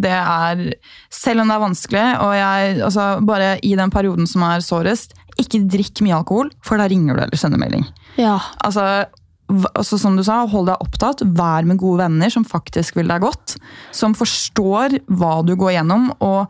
[0.00, 0.62] det er
[1.12, 5.12] Selv om det er vanskelig, og jeg altså, Bare i den perioden som er sårest,
[5.36, 7.84] ikke drikk mye alkohol, for da ringer du eller sender melding.
[8.16, 8.38] ja.
[8.64, 9.04] Altså,
[9.74, 11.26] altså, som du sa, hold deg opptatt.
[11.36, 13.58] Vær med gode venner som faktisk vil deg godt.
[13.94, 16.08] Som forstår hva du går gjennom.
[16.24, 16.46] Og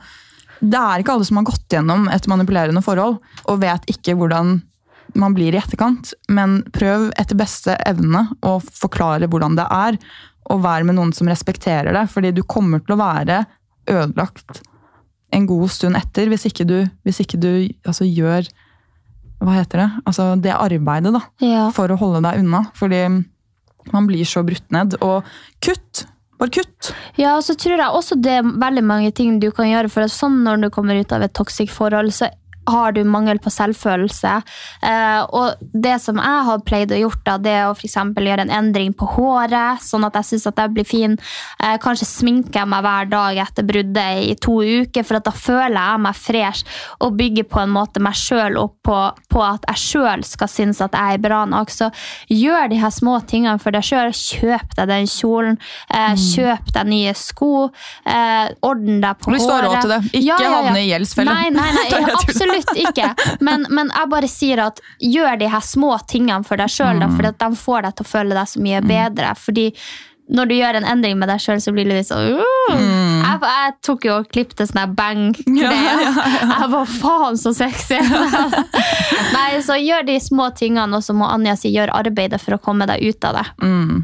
[0.60, 4.60] det er ikke alle som har gått gjennom et manipulerende forhold og vet ikke hvordan
[5.18, 6.12] man blir i etterkant.
[6.28, 9.98] Men prøv etter beste evne å forklare hvordan det er.
[10.52, 13.44] Og vær med noen som respekterer det, fordi du kommer til å være
[13.90, 14.62] ødelagt
[15.34, 17.50] en god stund etter hvis ikke du, hvis ikke du
[17.86, 18.46] altså, gjør
[19.42, 19.88] hva heter det?
[20.08, 21.64] Altså det arbeidet, da ja.
[21.76, 22.62] for å holde deg unna.
[22.78, 23.02] Fordi
[23.92, 24.96] man blir så brutt ned.
[25.04, 25.26] Og
[25.64, 26.06] kutt!
[26.40, 26.92] Bare kutt!
[27.20, 29.92] Ja, og så tror jeg også det er veldig mange ting du kan gjøre.
[29.92, 32.30] For sånn når du kommer ut av et toxic forhold, så
[32.66, 34.34] har du mangel på selvfølelse.
[34.82, 38.46] Eh, og det som jeg har pleid å gjøre, da, det er å eksempel gjøre
[38.46, 41.16] en endring på håret, sånn at jeg syns at jeg blir fin.
[41.62, 45.78] Eh, kanskje sminker jeg meg hver dag etter bruddet i to uker, for da føler
[45.78, 48.98] jeg meg fresh og bygger på en måte meg sjøl opp på,
[49.32, 51.72] på at jeg sjøl skal synes at jeg er bra nok.
[51.72, 51.90] Så
[52.32, 54.12] gjør de her små tingene for deg sjøl.
[54.16, 55.58] Kjøp deg den kjolen.
[55.90, 57.68] Eh, Kjøp deg nye sko.
[58.06, 60.00] Eh, orden deg på Hvis du har råd til det.
[60.22, 61.34] Ikke havne i gjeldsfella.
[61.36, 61.84] Nei, nei, nei
[62.46, 63.36] Det absolutt ikke.
[63.44, 67.16] Men, men jeg bare sier at gjør de her små tingene for deg sjøl, Mm.
[67.16, 69.32] for de får deg til å føle deg så mye bedre.
[69.38, 69.70] Fordi
[70.26, 72.72] når du gjør en endring med deg sjøl, så blir det litt sånn uh.
[72.74, 75.46] jeg, jeg tok jo og klippet sånn bang-greie.
[75.46, 75.60] Mm.
[75.62, 75.70] Ja,
[76.02, 78.00] ja, Jeg var faen så sexy!
[79.36, 82.62] Nei, så gjør de små tingene, og så må Anja si gjør arbeidet for å
[82.62, 83.46] komme deg ut av det.
[83.62, 84.02] Mm.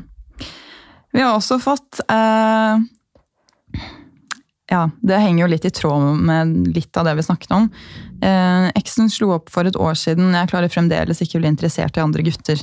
[1.12, 2.78] Vi har også fått eh,
[4.72, 7.68] Ja, det henger jo litt i tråd med litt av det vi snakket om.
[8.24, 10.32] Eh, eksen slo opp for et år siden.
[10.32, 12.62] Jeg klarer fremdeles ikke å bli interessert i andre gutter.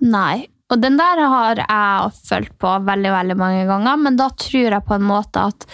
[0.00, 0.46] Nei.
[0.72, 4.86] Og den der har jeg følt på veldig, veldig mange ganger, men da tror jeg
[4.88, 5.66] på en måte at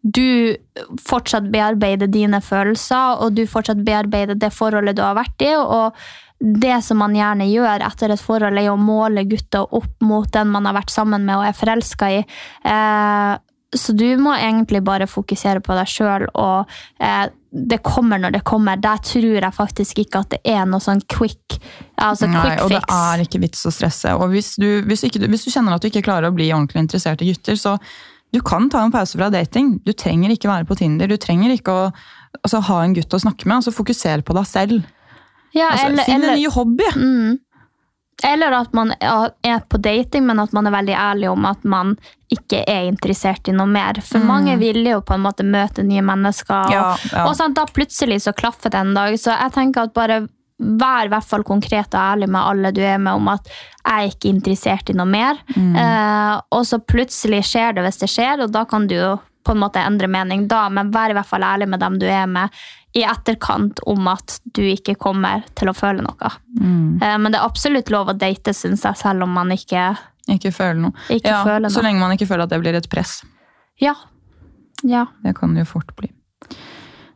[0.00, 0.56] du
[1.04, 5.52] fortsatt bearbeider dine følelser, og du fortsatt bearbeider det forholdet du har vært i.
[5.60, 5.94] og
[6.40, 10.48] det som man gjerne gjør etter et forhold, er å måle gutter opp mot den
[10.48, 12.22] man har vært sammen med og er forelska i.
[12.64, 13.34] Eh,
[13.76, 18.42] så du må egentlig bare fokusere på deg sjøl, og eh, det kommer når det
[18.46, 18.78] kommer.
[18.82, 21.58] Der tror jeg faktisk ikke at det er noe sånn quick,
[21.94, 22.62] altså Nei, fix.
[22.64, 24.14] og det er ikke vits å stresse.
[24.18, 26.86] Og hvis du, hvis, ikke, hvis du kjenner at du ikke klarer å bli ordentlig
[26.86, 27.76] interessert i gutter, så
[28.30, 29.76] du kan ta en pause fra dating.
[29.86, 31.10] Du trenger ikke være på Tinder.
[31.10, 31.84] Du trenger ikke å
[32.42, 33.58] altså, ha en gutt å snakke med.
[33.58, 34.82] altså Fokusere på deg selv.
[35.50, 36.90] Ja, Altså, eller, Finn eller, en ny hobby!
[36.94, 37.38] Mm.
[38.26, 41.94] Eller at man er på dating, men at man er veldig ærlig om at man
[42.30, 43.98] ikke er interessert i noe mer.
[44.06, 47.24] For mange vil jo på en måte møte nye mennesker, og, Ja, ja.
[47.26, 49.16] og sånn, da plutselig så klaffer det en dag.
[49.18, 50.20] Så jeg tenker at bare
[50.60, 53.94] vær i hvert fall konkret og ærlig med alle du er med om at jeg
[53.96, 55.40] er ikke interessert i noe mer.
[55.56, 59.54] Eh, og så plutselig skjer det hvis det skjer, og da kan du jo på
[59.54, 62.26] en måte endre mening da, men vær i hvert fall ærlig med dem du er
[62.28, 62.52] med
[62.96, 66.30] i etterkant om at du ikke kommer til å føle noe.
[66.58, 66.98] Mm.
[66.98, 69.92] men det er absolutt lov å date, syns jeg, selv om man ikke,
[70.30, 71.04] Ikke føler noe.
[71.08, 73.20] ikke Ja, føler så lenge man ikke føler at det blir et press.
[73.80, 73.94] Ja.
[74.82, 75.06] ja.
[75.24, 76.10] Det kan det jo fort bli.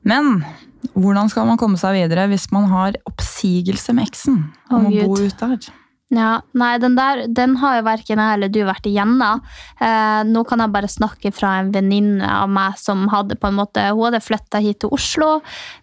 [0.07, 0.45] Men
[0.93, 4.41] hvordan skal man komme seg videre hvis man har oppsigelse med eksen?
[4.69, 5.71] Å, oh, å bo ut der?
[6.15, 9.43] Ja, nei, den der den har jo verken jeg eller du vært igjennom.
[9.83, 13.59] Eh, nå kan jeg bare snakke fra en venninne av meg som hadde på en
[13.59, 15.31] måte Hun hadde flytta hit til Oslo.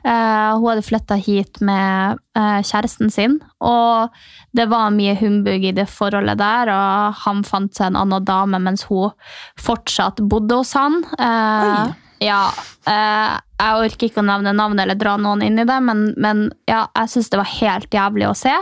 [0.05, 3.39] Eh, hun hadde flytta hit med eh, kjæresten sin.
[3.59, 4.11] Og
[4.55, 8.59] det var mye humbug i det forholdet der, og han fant seg en annen dame
[8.61, 9.11] mens hun
[9.59, 11.01] fortsatt bodde hos han.
[11.19, 11.93] Eh, Oi.
[12.27, 12.43] ja,
[12.87, 16.47] eh, jeg orker ikke å nevne navnet eller dra noen inn i det, men, men
[16.69, 18.55] ja, jeg syns det var helt jævlig å se.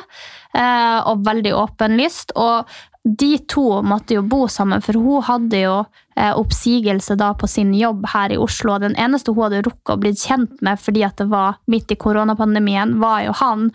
[0.58, 2.34] Eh, og veldig åpenlyst.
[2.40, 2.70] Og
[3.04, 5.76] de to måtte jo bo sammen, for hun hadde jo
[6.20, 8.76] eh, oppsigelse da på sin jobb her i Oslo.
[8.82, 11.98] Den eneste hun hadde rukket å bli kjent med fordi at det var midt i
[12.00, 13.70] koronapandemien, var jo han.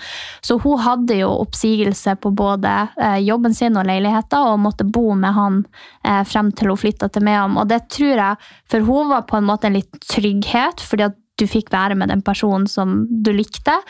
[0.45, 5.17] Så hun hadde jo oppsigelse på både eh, jobben sin og leiligheten, og måtte bo
[5.17, 5.61] med han
[6.05, 7.59] eh, frem til hun flytta til Mehamn.
[7.61, 11.21] Og det tror jeg, for hun var på en måte en litt trygghet, fordi at
[11.41, 13.81] du fikk være med den personen som du likte.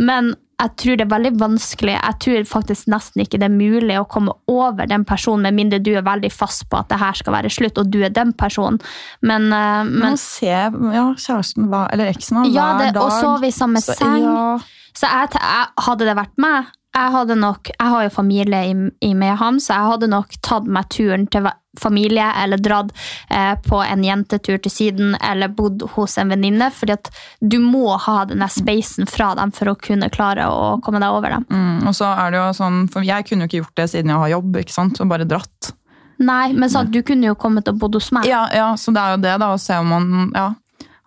[0.00, 1.92] Men jeg tror det er veldig vanskelig.
[1.94, 5.78] Jeg tror faktisk nesten ikke det er mulig å komme over den personen, med mindre
[5.78, 8.32] du er veldig fast på at det her skal være slutt, og du er den
[8.34, 8.80] personen.
[9.22, 13.04] Men, uh, Men men å se ja, kjæresten hva- eller eksen hver ja, det, dag
[13.04, 14.22] og sove i samme så- seng.
[14.26, 14.58] Ja,
[14.98, 16.66] Så jeg, jeg, hadde det vært meg,
[16.98, 18.74] jeg hadde nok Jeg har jo familie i,
[19.08, 22.90] i Mehamn, så jeg hadde nok tatt meg turen til familie, eller dratt
[23.30, 26.70] eh, på en jentetur til Syden, eller bodd hos en venninne.
[26.74, 30.98] fordi at du må ha den spacen fra dem for å kunne klare å komme
[31.02, 31.46] deg over dem.
[31.48, 34.14] mm, og så er det jo sånn, for Jeg kunne jo ikke gjort det siden
[34.14, 35.00] jeg har jobb, ikke sant?
[35.00, 35.74] og bare dratt.
[36.18, 38.26] Nei, men sånn, du kunne jo kommet og bodd hos meg.
[38.26, 40.48] Ja, ja, så det er jo det, da, å se om man ja,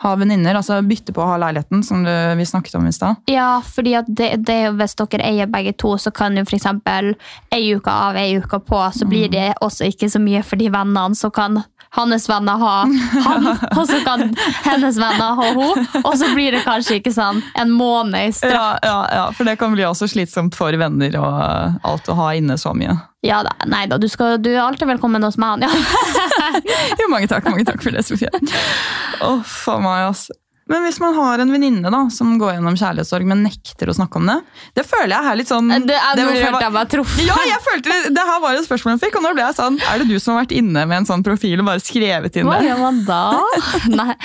[0.01, 0.57] har venninner.
[0.57, 3.21] Altså bytte på å ha leiligheten, som du, vi snakket om i stad.
[3.29, 6.67] Ja, fordi det, det, hvis dere eier begge to, så kan jo f.eks.
[7.53, 10.71] ei uke av, ei uke på, så blir det også ikke så mye for de
[10.73, 11.15] vennene.
[11.15, 11.61] som kan
[11.91, 12.73] hans venner ha
[13.25, 14.23] han, og så kan
[14.63, 15.85] hennes venner ha hun.
[16.03, 18.53] Og så blir det kanskje ikke sånn en måned i strakk.
[18.55, 22.31] Ja, ja, ja, for det kan bli også slitsomt for venner og alt å ha
[22.39, 22.95] inne så mye.
[23.21, 25.67] Ja da, nei da, du, skal, du er alltid velkommen hos meg.
[25.67, 25.71] Ja.
[26.99, 28.29] Jo, mange takk, mange takk for det, Sofie.
[29.23, 30.27] Å, faen meg, ass.
[30.69, 34.19] Men hvis man har en venninne da, som går gjennom kjærlighetssorg, men nekter å snakke
[34.21, 34.35] om det,
[34.77, 37.23] det føler jeg her litt sånn Det, er, det blir- følte jeg meg truffet.
[37.27, 39.57] Ja, jeg følte det, det her var et spørsmål jeg fikk, og nå ble jeg
[39.57, 42.37] sånn Er det du som har vært inne med en sånn profil og bare skrevet
[42.39, 42.69] inn Hva det?
[42.69, 43.19] gjør man da?
[43.99, 44.15] Nei,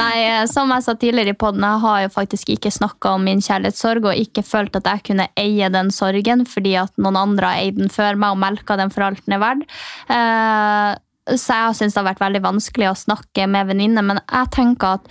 [0.00, 0.16] nei,
[0.50, 4.08] som jeg sa tidligere i podden, jeg har jo faktisk ikke snakka om min kjærlighetssorg
[4.10, 7.78] og ikke følt at jeg kunne eie den sorgen fordi at noen andre har eid
[7.78, 9.68] den før meg og melka den for alt den er verdt.
[10.10, 10.90] Uh,
[11.38, 14.98] så jeg syns det har vært veldig vanskelig å snakke med venninner, men jeg tenker
[14.98, 15.08] at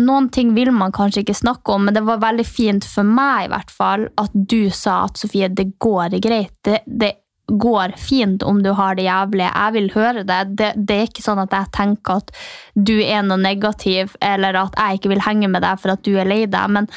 [0.00, 3.46] noen ting vil man kanskje ikke snakke om, men det var veldig fint for meg
[3.46, 6.54] i hvert fall at du sa at Sofie, det går greit.
[6.64, 7.12] Det, det
[7.52, 9.48] går fint om du har det jævlig.
[9.48, 10.42] Jeg vil høre det.
[10.58, 10.70] det.
[10.76, 12.30] Det er ikke sånn at jeg tenker at
[12.74, 16.14] du er noe negativ, eller at jeg ikke vil henge med deg for at du
[16.16, 16.78] er lei deg.
[16.78, 16.88] men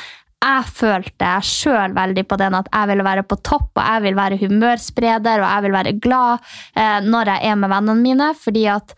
[0.46, 4.18] jeg følte sjøl veldig på den at jeg ville være på topp, og jeg vil
[4.20, 8.28] være humørspreder og jeg vil være glad eh, når jeg er med vennene mine.
[8.38, 8.94] fordi at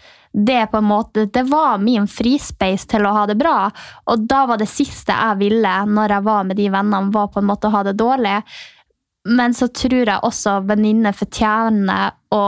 [0.46, 3.72] det på en måte, det var min frispace til å ha det bra.
[4.12, 7.42] Og da var det siste jeg ville når jeg var med de vennene, var på
[7.42, 8.36] en måte å ha det dårlig.
[9.34, 12.44] Men så tror jeg også venninner fortjener å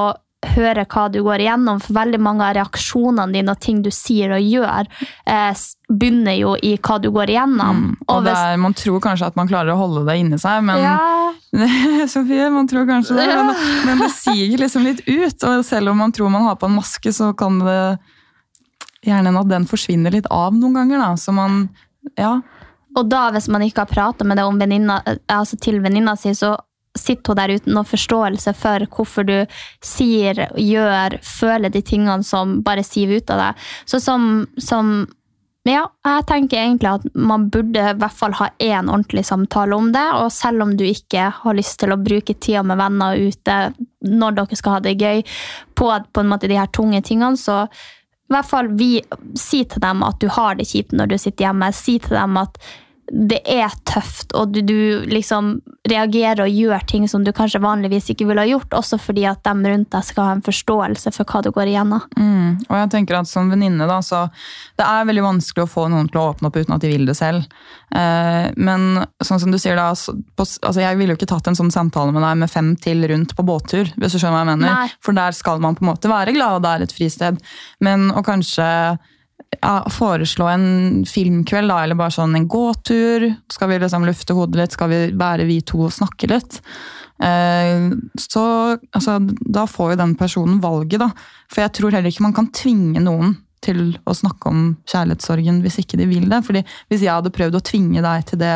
[0.48, 4.32] høre hva du går igjennom, for veldig mange av reaksjonene dine og ting du sier
[4.38, 4.88] og gjør,
[5.28, 7.82] eh, bunner jo i hva du går igjennom.
[7.84, 8.38] Mm, og og hvis...
[8.38, 11.00] der, man tror kanskje at man klarer å holde det inni seg, men ja,
[12.14, 13.52] Sofie, man tror kanskje det, men,
[13.88, 15.44] men det siger liksom litt ut.
[15.50, 17.82] Og selv om man tror man har på en maske, så kan det
[19.06, 21.02] gjerne at den forsvinner litt av noen ganger.
[21.02, 21.12] Da.
[21.18, 21.64] Så man,
[22.20, 22.38] ja.
[22.98, 26.36] Og da, hvis man ikke har pratet med det om venninna, altså til venninna si,
[26.38, 26.56] så
[27.00, 29.38] sitter hun der uten noen forståelse for hvorfor du
[29.86, 33.70] sier, gjør, føler de tingene som bare siver ut av deg.
[33.90, 34.30] Så som,
[34.62, 35.08] som
[35.68, 39.92] ja, jeg tenker egentlig at man burde i hvert fall ha én ordentlig samtale om
[39.94, 40.06] det.
[40.18, 43.60] Og selv om du ikke har lyst til å bruke tida med venner ute
[44.08, 45.24] når dere skal ha det gøy,
[45.76, 47.66] på, på en måte de her tunge tingene, så
[48.30, 49.00] i hvert fall vi,
[49.40, 51.72] si til dem at du har det kjipt når du sitter hjemme.
[51.74, 52.60] Si til dem at
[53.12, 55.58] det er tøft, og du, du liksom
[55.90, 59.42] reagerer og gjør ting som du kanskje vanligvis ikke ville ha gjort, også fordi at
[59.48, 62.04] dem rundt deg skal ha en forståelse for hva du går igjennom.
[62.20, 62.60] Mm.
[62.68, 64.26] Og jeg tenker at som venninne, da, så
[64.80, 67.10] det er veldig vanskelig å få noen til å åpne opp uten at de vil
[67.10, 67.46] det selv.
[67.96, 71.50] Eh, men sånn som du sier da, så, på, altså jeg ville jo ikke tatt
[71.50, 74.44] en sånn samtale med deg med fem til rundt på båttur, hvis du skjønner hva
[74.46, 74.68] jeg mener.
[74.70, 74.98] Nei.
[75.06, 77.40] For der skal man på en måte være glad, og det er et fristed.
[77.86, 78.70] Men å kanskje
[79.62, 80.68] ja, foreslå en
[81.08, 83.28] filmkveld, da, eller bare sånn en gåtur.
[83.52, 84.78] Skal vi liksom lufte hodet litt?
[84.78, 86.62] Skal vi være vi to og snakke litt?
[87.20, 87.90] Eh,
[88.20, 88.46] så
[88.96, 91.12] altså, da får jo den personen valget, da.
[91.52, 95.82] For jeg tror heller ikke man kan tvinge noen til å snakke om kjærlighetssorgen hvis
[95.82, 96.44] ikke de vil det.
[96.48, 98.56] Fordi hvis jeg hadde prøvd å tvinge deg til det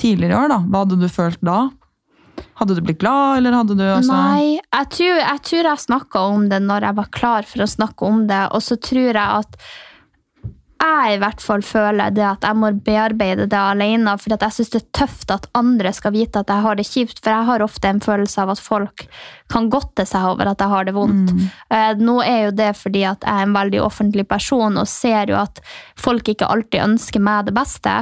[0.00, 1.62] tidligere i år, da, hva hadde du følt da?
[2.58, 6.22] Hadde du blitt glad, eller hadde du altså Nei, jeg tror jeg, tror jeg snakka
[6.34, 9.24] om det når jeg var klar for å snakke om det, og så tror jeg
[9.24, 9.58] at
[10.84, 14.14] jeg i hvert fall føler det at jeg må bearbeide det alene.
[14.20, 17.22] For jeg syns det er tøft at andre skal vite at jeg har det kjipt.
[17.24, 19.06] For jeg har ofte en følelse av at folk
[19.52, 21.34] kan godte seg over at jeg har det vondt.
[21.70, 25.32] Eh, Nå er jo det fordi at jeg er en veldig offentlig person og ser
[25.32, 25.60] jo at
[26.00, 27.98] folk ikke alltid ønsker meg det beste.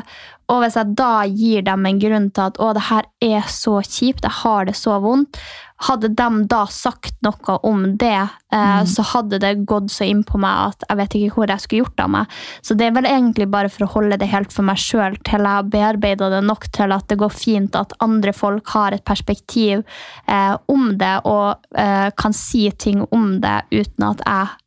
[0.53, 3.79] Og hvis jeg da gir dem en grunn til at å, det her er så
[3.87, 5.39] kjipt, jeg har det så vondt,
[5.83, 10.39] hadde de da sagt noe om det, eh, så hadde det gått så inn på
[10.43, 12.37] meg at jeg vet ikke hvor jeg skulle gjort av meg.
[12.63, 15.43] Så det er vel egentlig bare for å holde det helt for meg sjøl til
[15.43, 19.05] jeg har bearbeida det nok til at det går fint at andre folk har et
[19.05, 19.83] perspektiv
[20.29, 24.59] eh, om det og eh, kan si ting om det uten at jeg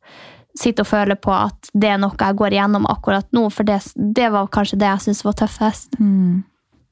[0.56, 3.80] sitter og føler på at det er noe jeg går igjennom akkurat nå, for det,
[3.94, 5.98] det var kanskje det jeg syntes var tøffest.
[6.00, 6.44] Mm.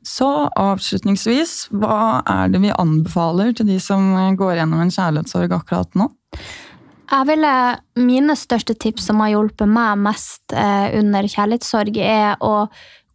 [0.05, 0.29] Så
[0.61, 6.11] avslutningsvis, hva er det vi anbefaler til de som går gjennom en kjærlighetssorg akkurat nå?
[7.15, 7.55] Jeg ville,
[8.01, 12.67] Mine største tips som har hjulpet meg mest eh, under kjærlighetssorg, er å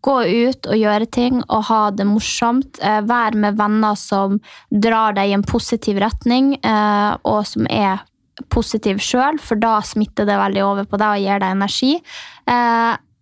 [0.05, 2.79] gå ut og gjøre ting og ha det morsomt.
[2.81, 8.05] Eh, være med venner som drar deg i en positiv retning, eh, og som er
[8.53, 11.93] positiv sjøl, for da smitter det veldig over på deg og gir deg energi.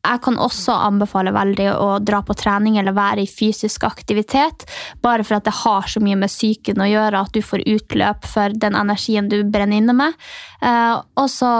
[0.05, 4.67] Jeg kan også anbefale veldig å dra på trening eller være i fysisk aktivitet.
[5.03, 8.27] Bare for at det har så mye med psyken å gjøre at du får utløp
[8.29, 10.17] for den energien du brenner inne med.
[10.61, 11.51] Eh, og så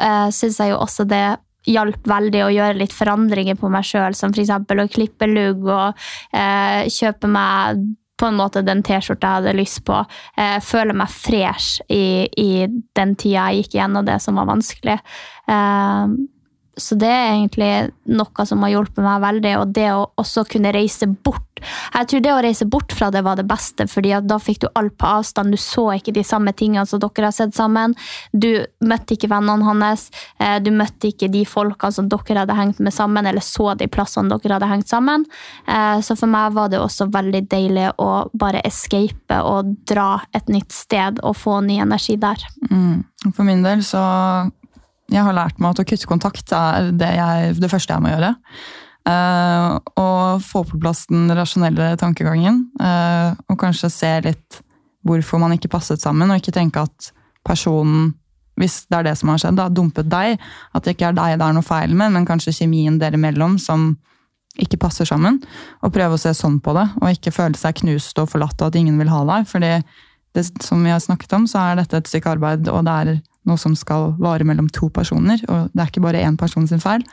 [0.00, 1.24] eh, syns jeg jo også det
[1.68, 4.52] hjalp veldig å gjøre litt forandringer på meg sjøl, som f.eks.
[4.56, 7.84] å klippe lugg og eh, kjøpe meg
[8.20, 9.96] på en måte den T-skjorta jeg hadde lyst på.
[10.36, 12.66] Eh, føle meg fresh i, i
[12.96, 14.98] den tida jeg gikk gjennom det som var vanskelig.
[15.48, 16.16] Eh,
[16.78, 17.70] så det er egentlig
[18.14, 19.54] noe som har hjulpet meg veldig.
[19.60, 21.46] Og det å også kunne reise bort.
[21.92, 24.68] Jeg tror det å reise bort fra det var det beste, fordi da fikk du
[24.78, 25.52] alt på avstand.
[25.52, 27.94] Du så ikke de samme tingene som dere har sett sammen.
[28.32, 30.06] Du møtte ikke vennene hans.
[30.40, 33.90] Eh, du møtte ikke de folkene som dere hadde hengt med sammen, eller så de
[33.92, 35.26] plassene dere hadde hengt sammen.
[35.66, 40.48] Eh, så for meg var det også veldig deilig å bare escape og dra et
[40.48, 42.40] nytt sted og få ny energi der.
[42.70, 43.04] Mm.
[43.34, 44.00] For min del så
[45.10, 48.12] jeg har lært meg at å kutte kontakt er det, jeg, det første jeg må
[48.12, 48.34] gjøre.
[49.08, 52.66] Uh, få på plass den rasjonelle tankegangen.
[52.80, 54.60] Uh, og kanskje se litt
[55.06, 57.12] hvorfor man ikke passet sammen, og ikke tenke at
[57.46, 58.12] personen
[58.60, 60.36] hvis det er det som har skjedd, har dumpet deg.
[60.76, 63.56] At det ikke er deg det er noe feil med, men kanskje kjemien dere imellom
[63.62, 63.94] som
[64.60, 65.38] ikke passer sammen.
[65.80, 68.68] Og prøve å se sånn på det, og ikke føle seg knust og forlatt og
[68.68, 69.48] at ingen vil ha deg.
[69.48, 69.72] fordi
[70.36, 73.08] det, som vi har snakket om, så er dette et stykke arbeid, og det er
[73.48, 75.40] noe som skal vare mellom to personer.
[75.48, 77.04] Og det er ikke bare én person sin feil.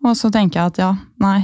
[0.00, 1.40] Og så tenker jeg at ja, nei.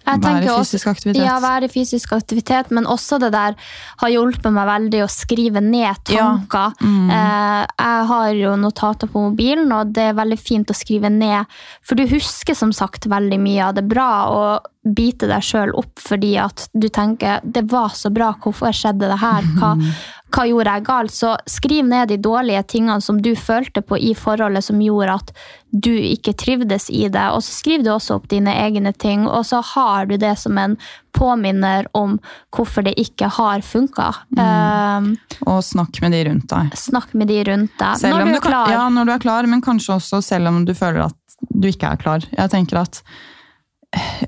[0.00, 1.22] Være i fysisk aktivitet.
[1.22, 3.54] ja, være i fysisk aktivitet, men også det der
[4.00, 6.72] har hjulpet meg veldig å skrive ned tanker.
[6.80, 6.88] Ja.
[6.88, 7.10] Mm.
[7.14, 11.46] Eh, jeg har jo notater på mobilen, og det er veldig fint å skrive ned.
[11.86, 16.00] For du husker som sagt veldig mye av det bra, og bite deg sjøl opp
[16.00, 19.44] fordi at du tenker 'det var så bra, hvorfor skjedde det her'?
[19.60, 19.76] Hva,
[20.30, 21.14] hva gjorde jeg galt?
[21.14, 25.32] Så skriv ned de dårlige tingene som du følte på i forholdet som gjorde at
[25.70, 27.26] du ikke trivdes i det.
[27.34, 30.58] Og så skriver du også opp dine egne ting, og så har du det som
[30.58, 30.76] en
[31.16, 32.18] påminner om
[32.54, 34.10] hvorfor det ikke har funka.
[34.36, 34.42] Mm.
[34.42, 35.10] Um,
[35.50, 36.78] og snakk med de rundt deg.
[36.78, 37.98] Snakk med de rundt deg.
[38.02, 38.72] Selv når du er klar.
[38.74, 41.92] Ja, når du er klar, men kanskje også selv om du føler at du ikke
[41.94, 42.24] er klar.
[42.30, 43.02] Jeg tenker at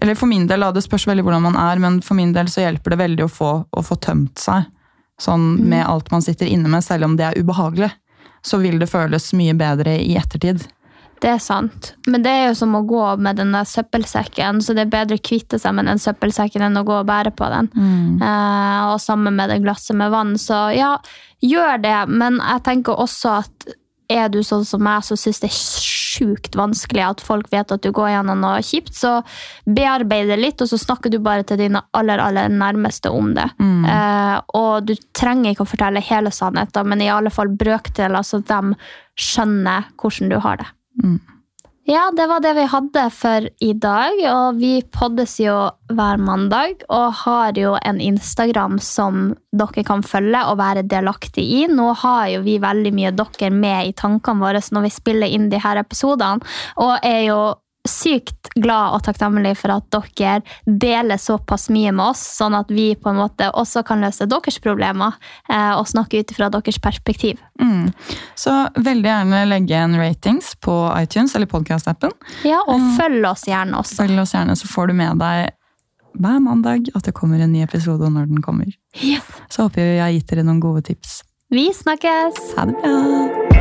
[0.00, 2.64] eller for min del, det spørs veldig hvordan man er, men for min del så
[2.64, 4.66] hjelper det veldig å få, å få tømt seg.
[5.20, 5.66] Sånn mm.
[5.72, 7.90] med alt man sitter inne med, selv om det er ubehagelig.
[8.42, 10.64] Så vil det føles mye bedre i ettertid.
[11.22, 11.92] Det er sant.
[12.10, 15.18] Men det er jo som å gå med den der søppelsekken, så det er bedre
[15.20, 17.68] å kvitte seg med den søppelsekken enn å gå og bære på den.
[17.76, 18.16] Mm.
[18.18, 20.34] Eh, og sammen med det glasset med vann.
[20.40, 20.96] Så ja,
[21.44, 23.70] gjør det, men jeg tenker også at
[24.12, 27.82] er du sånn som meg som syns det er sjukt vanskelig at folk vet at
[27.84, 29.20] du går gjennom noe kjipt, så
[29.64, 33.48] bearbeid det litt, og så snakker du bare til dine aller, aller nærmeste om det.
[33.62, 33.84] Mm.
[33.88, 38.42] Eh, og du trenger ikke å fortelle hele sannheten, men i alle fall brøkdeler, så
[38.44, 38.76] de
[39.18, 40.68] skjønner hvordan du har det.
[41.02, 41.20] Mm.
[41.84, 44.20] Ja, det var det vi hadde for i dag.
[44.30, 45.54] Og vi poddes jo
[45.90, 51.64] hver mandag og har jo en Instagram som dere kan følge og være delaktig i.
[51.66, 55.50] Nå har jo vi veldig mye dere med i tankene våre når vi spiller inn
[55.50, 56.46] de her episodene,
[56.78, 57.40] og er jo
[57.88, 62.92] sykt glad og takknemlig for at dere deler såpass mye med oss, sånn at vi
[62.94, 65.16] på en måte også kan løse deres problemer
[65.50, 67.40] eh, og snakke ut fra deres perspektiv.
[67.60, 67.90] Mm.
[68.38, 72.14] Så veldig gjerne legge en ratings på iTunes eller podkast-appen.
[72.46, 74.04] Ja, og um, følg oss gjerne også.
[74.04, 75.50] Følg oss gjerne, så får du med deg
[76.22, 78.70] hver mandag at det kommer en ny episode når den kommer.
[79.00, 79.26] Yes.
[79.50, 81.22] Så håper jeg har gitt dere noen gode tips.
[81.52, 82.54] Vi snakkes!
[82.56, 83.51] Ha det bra!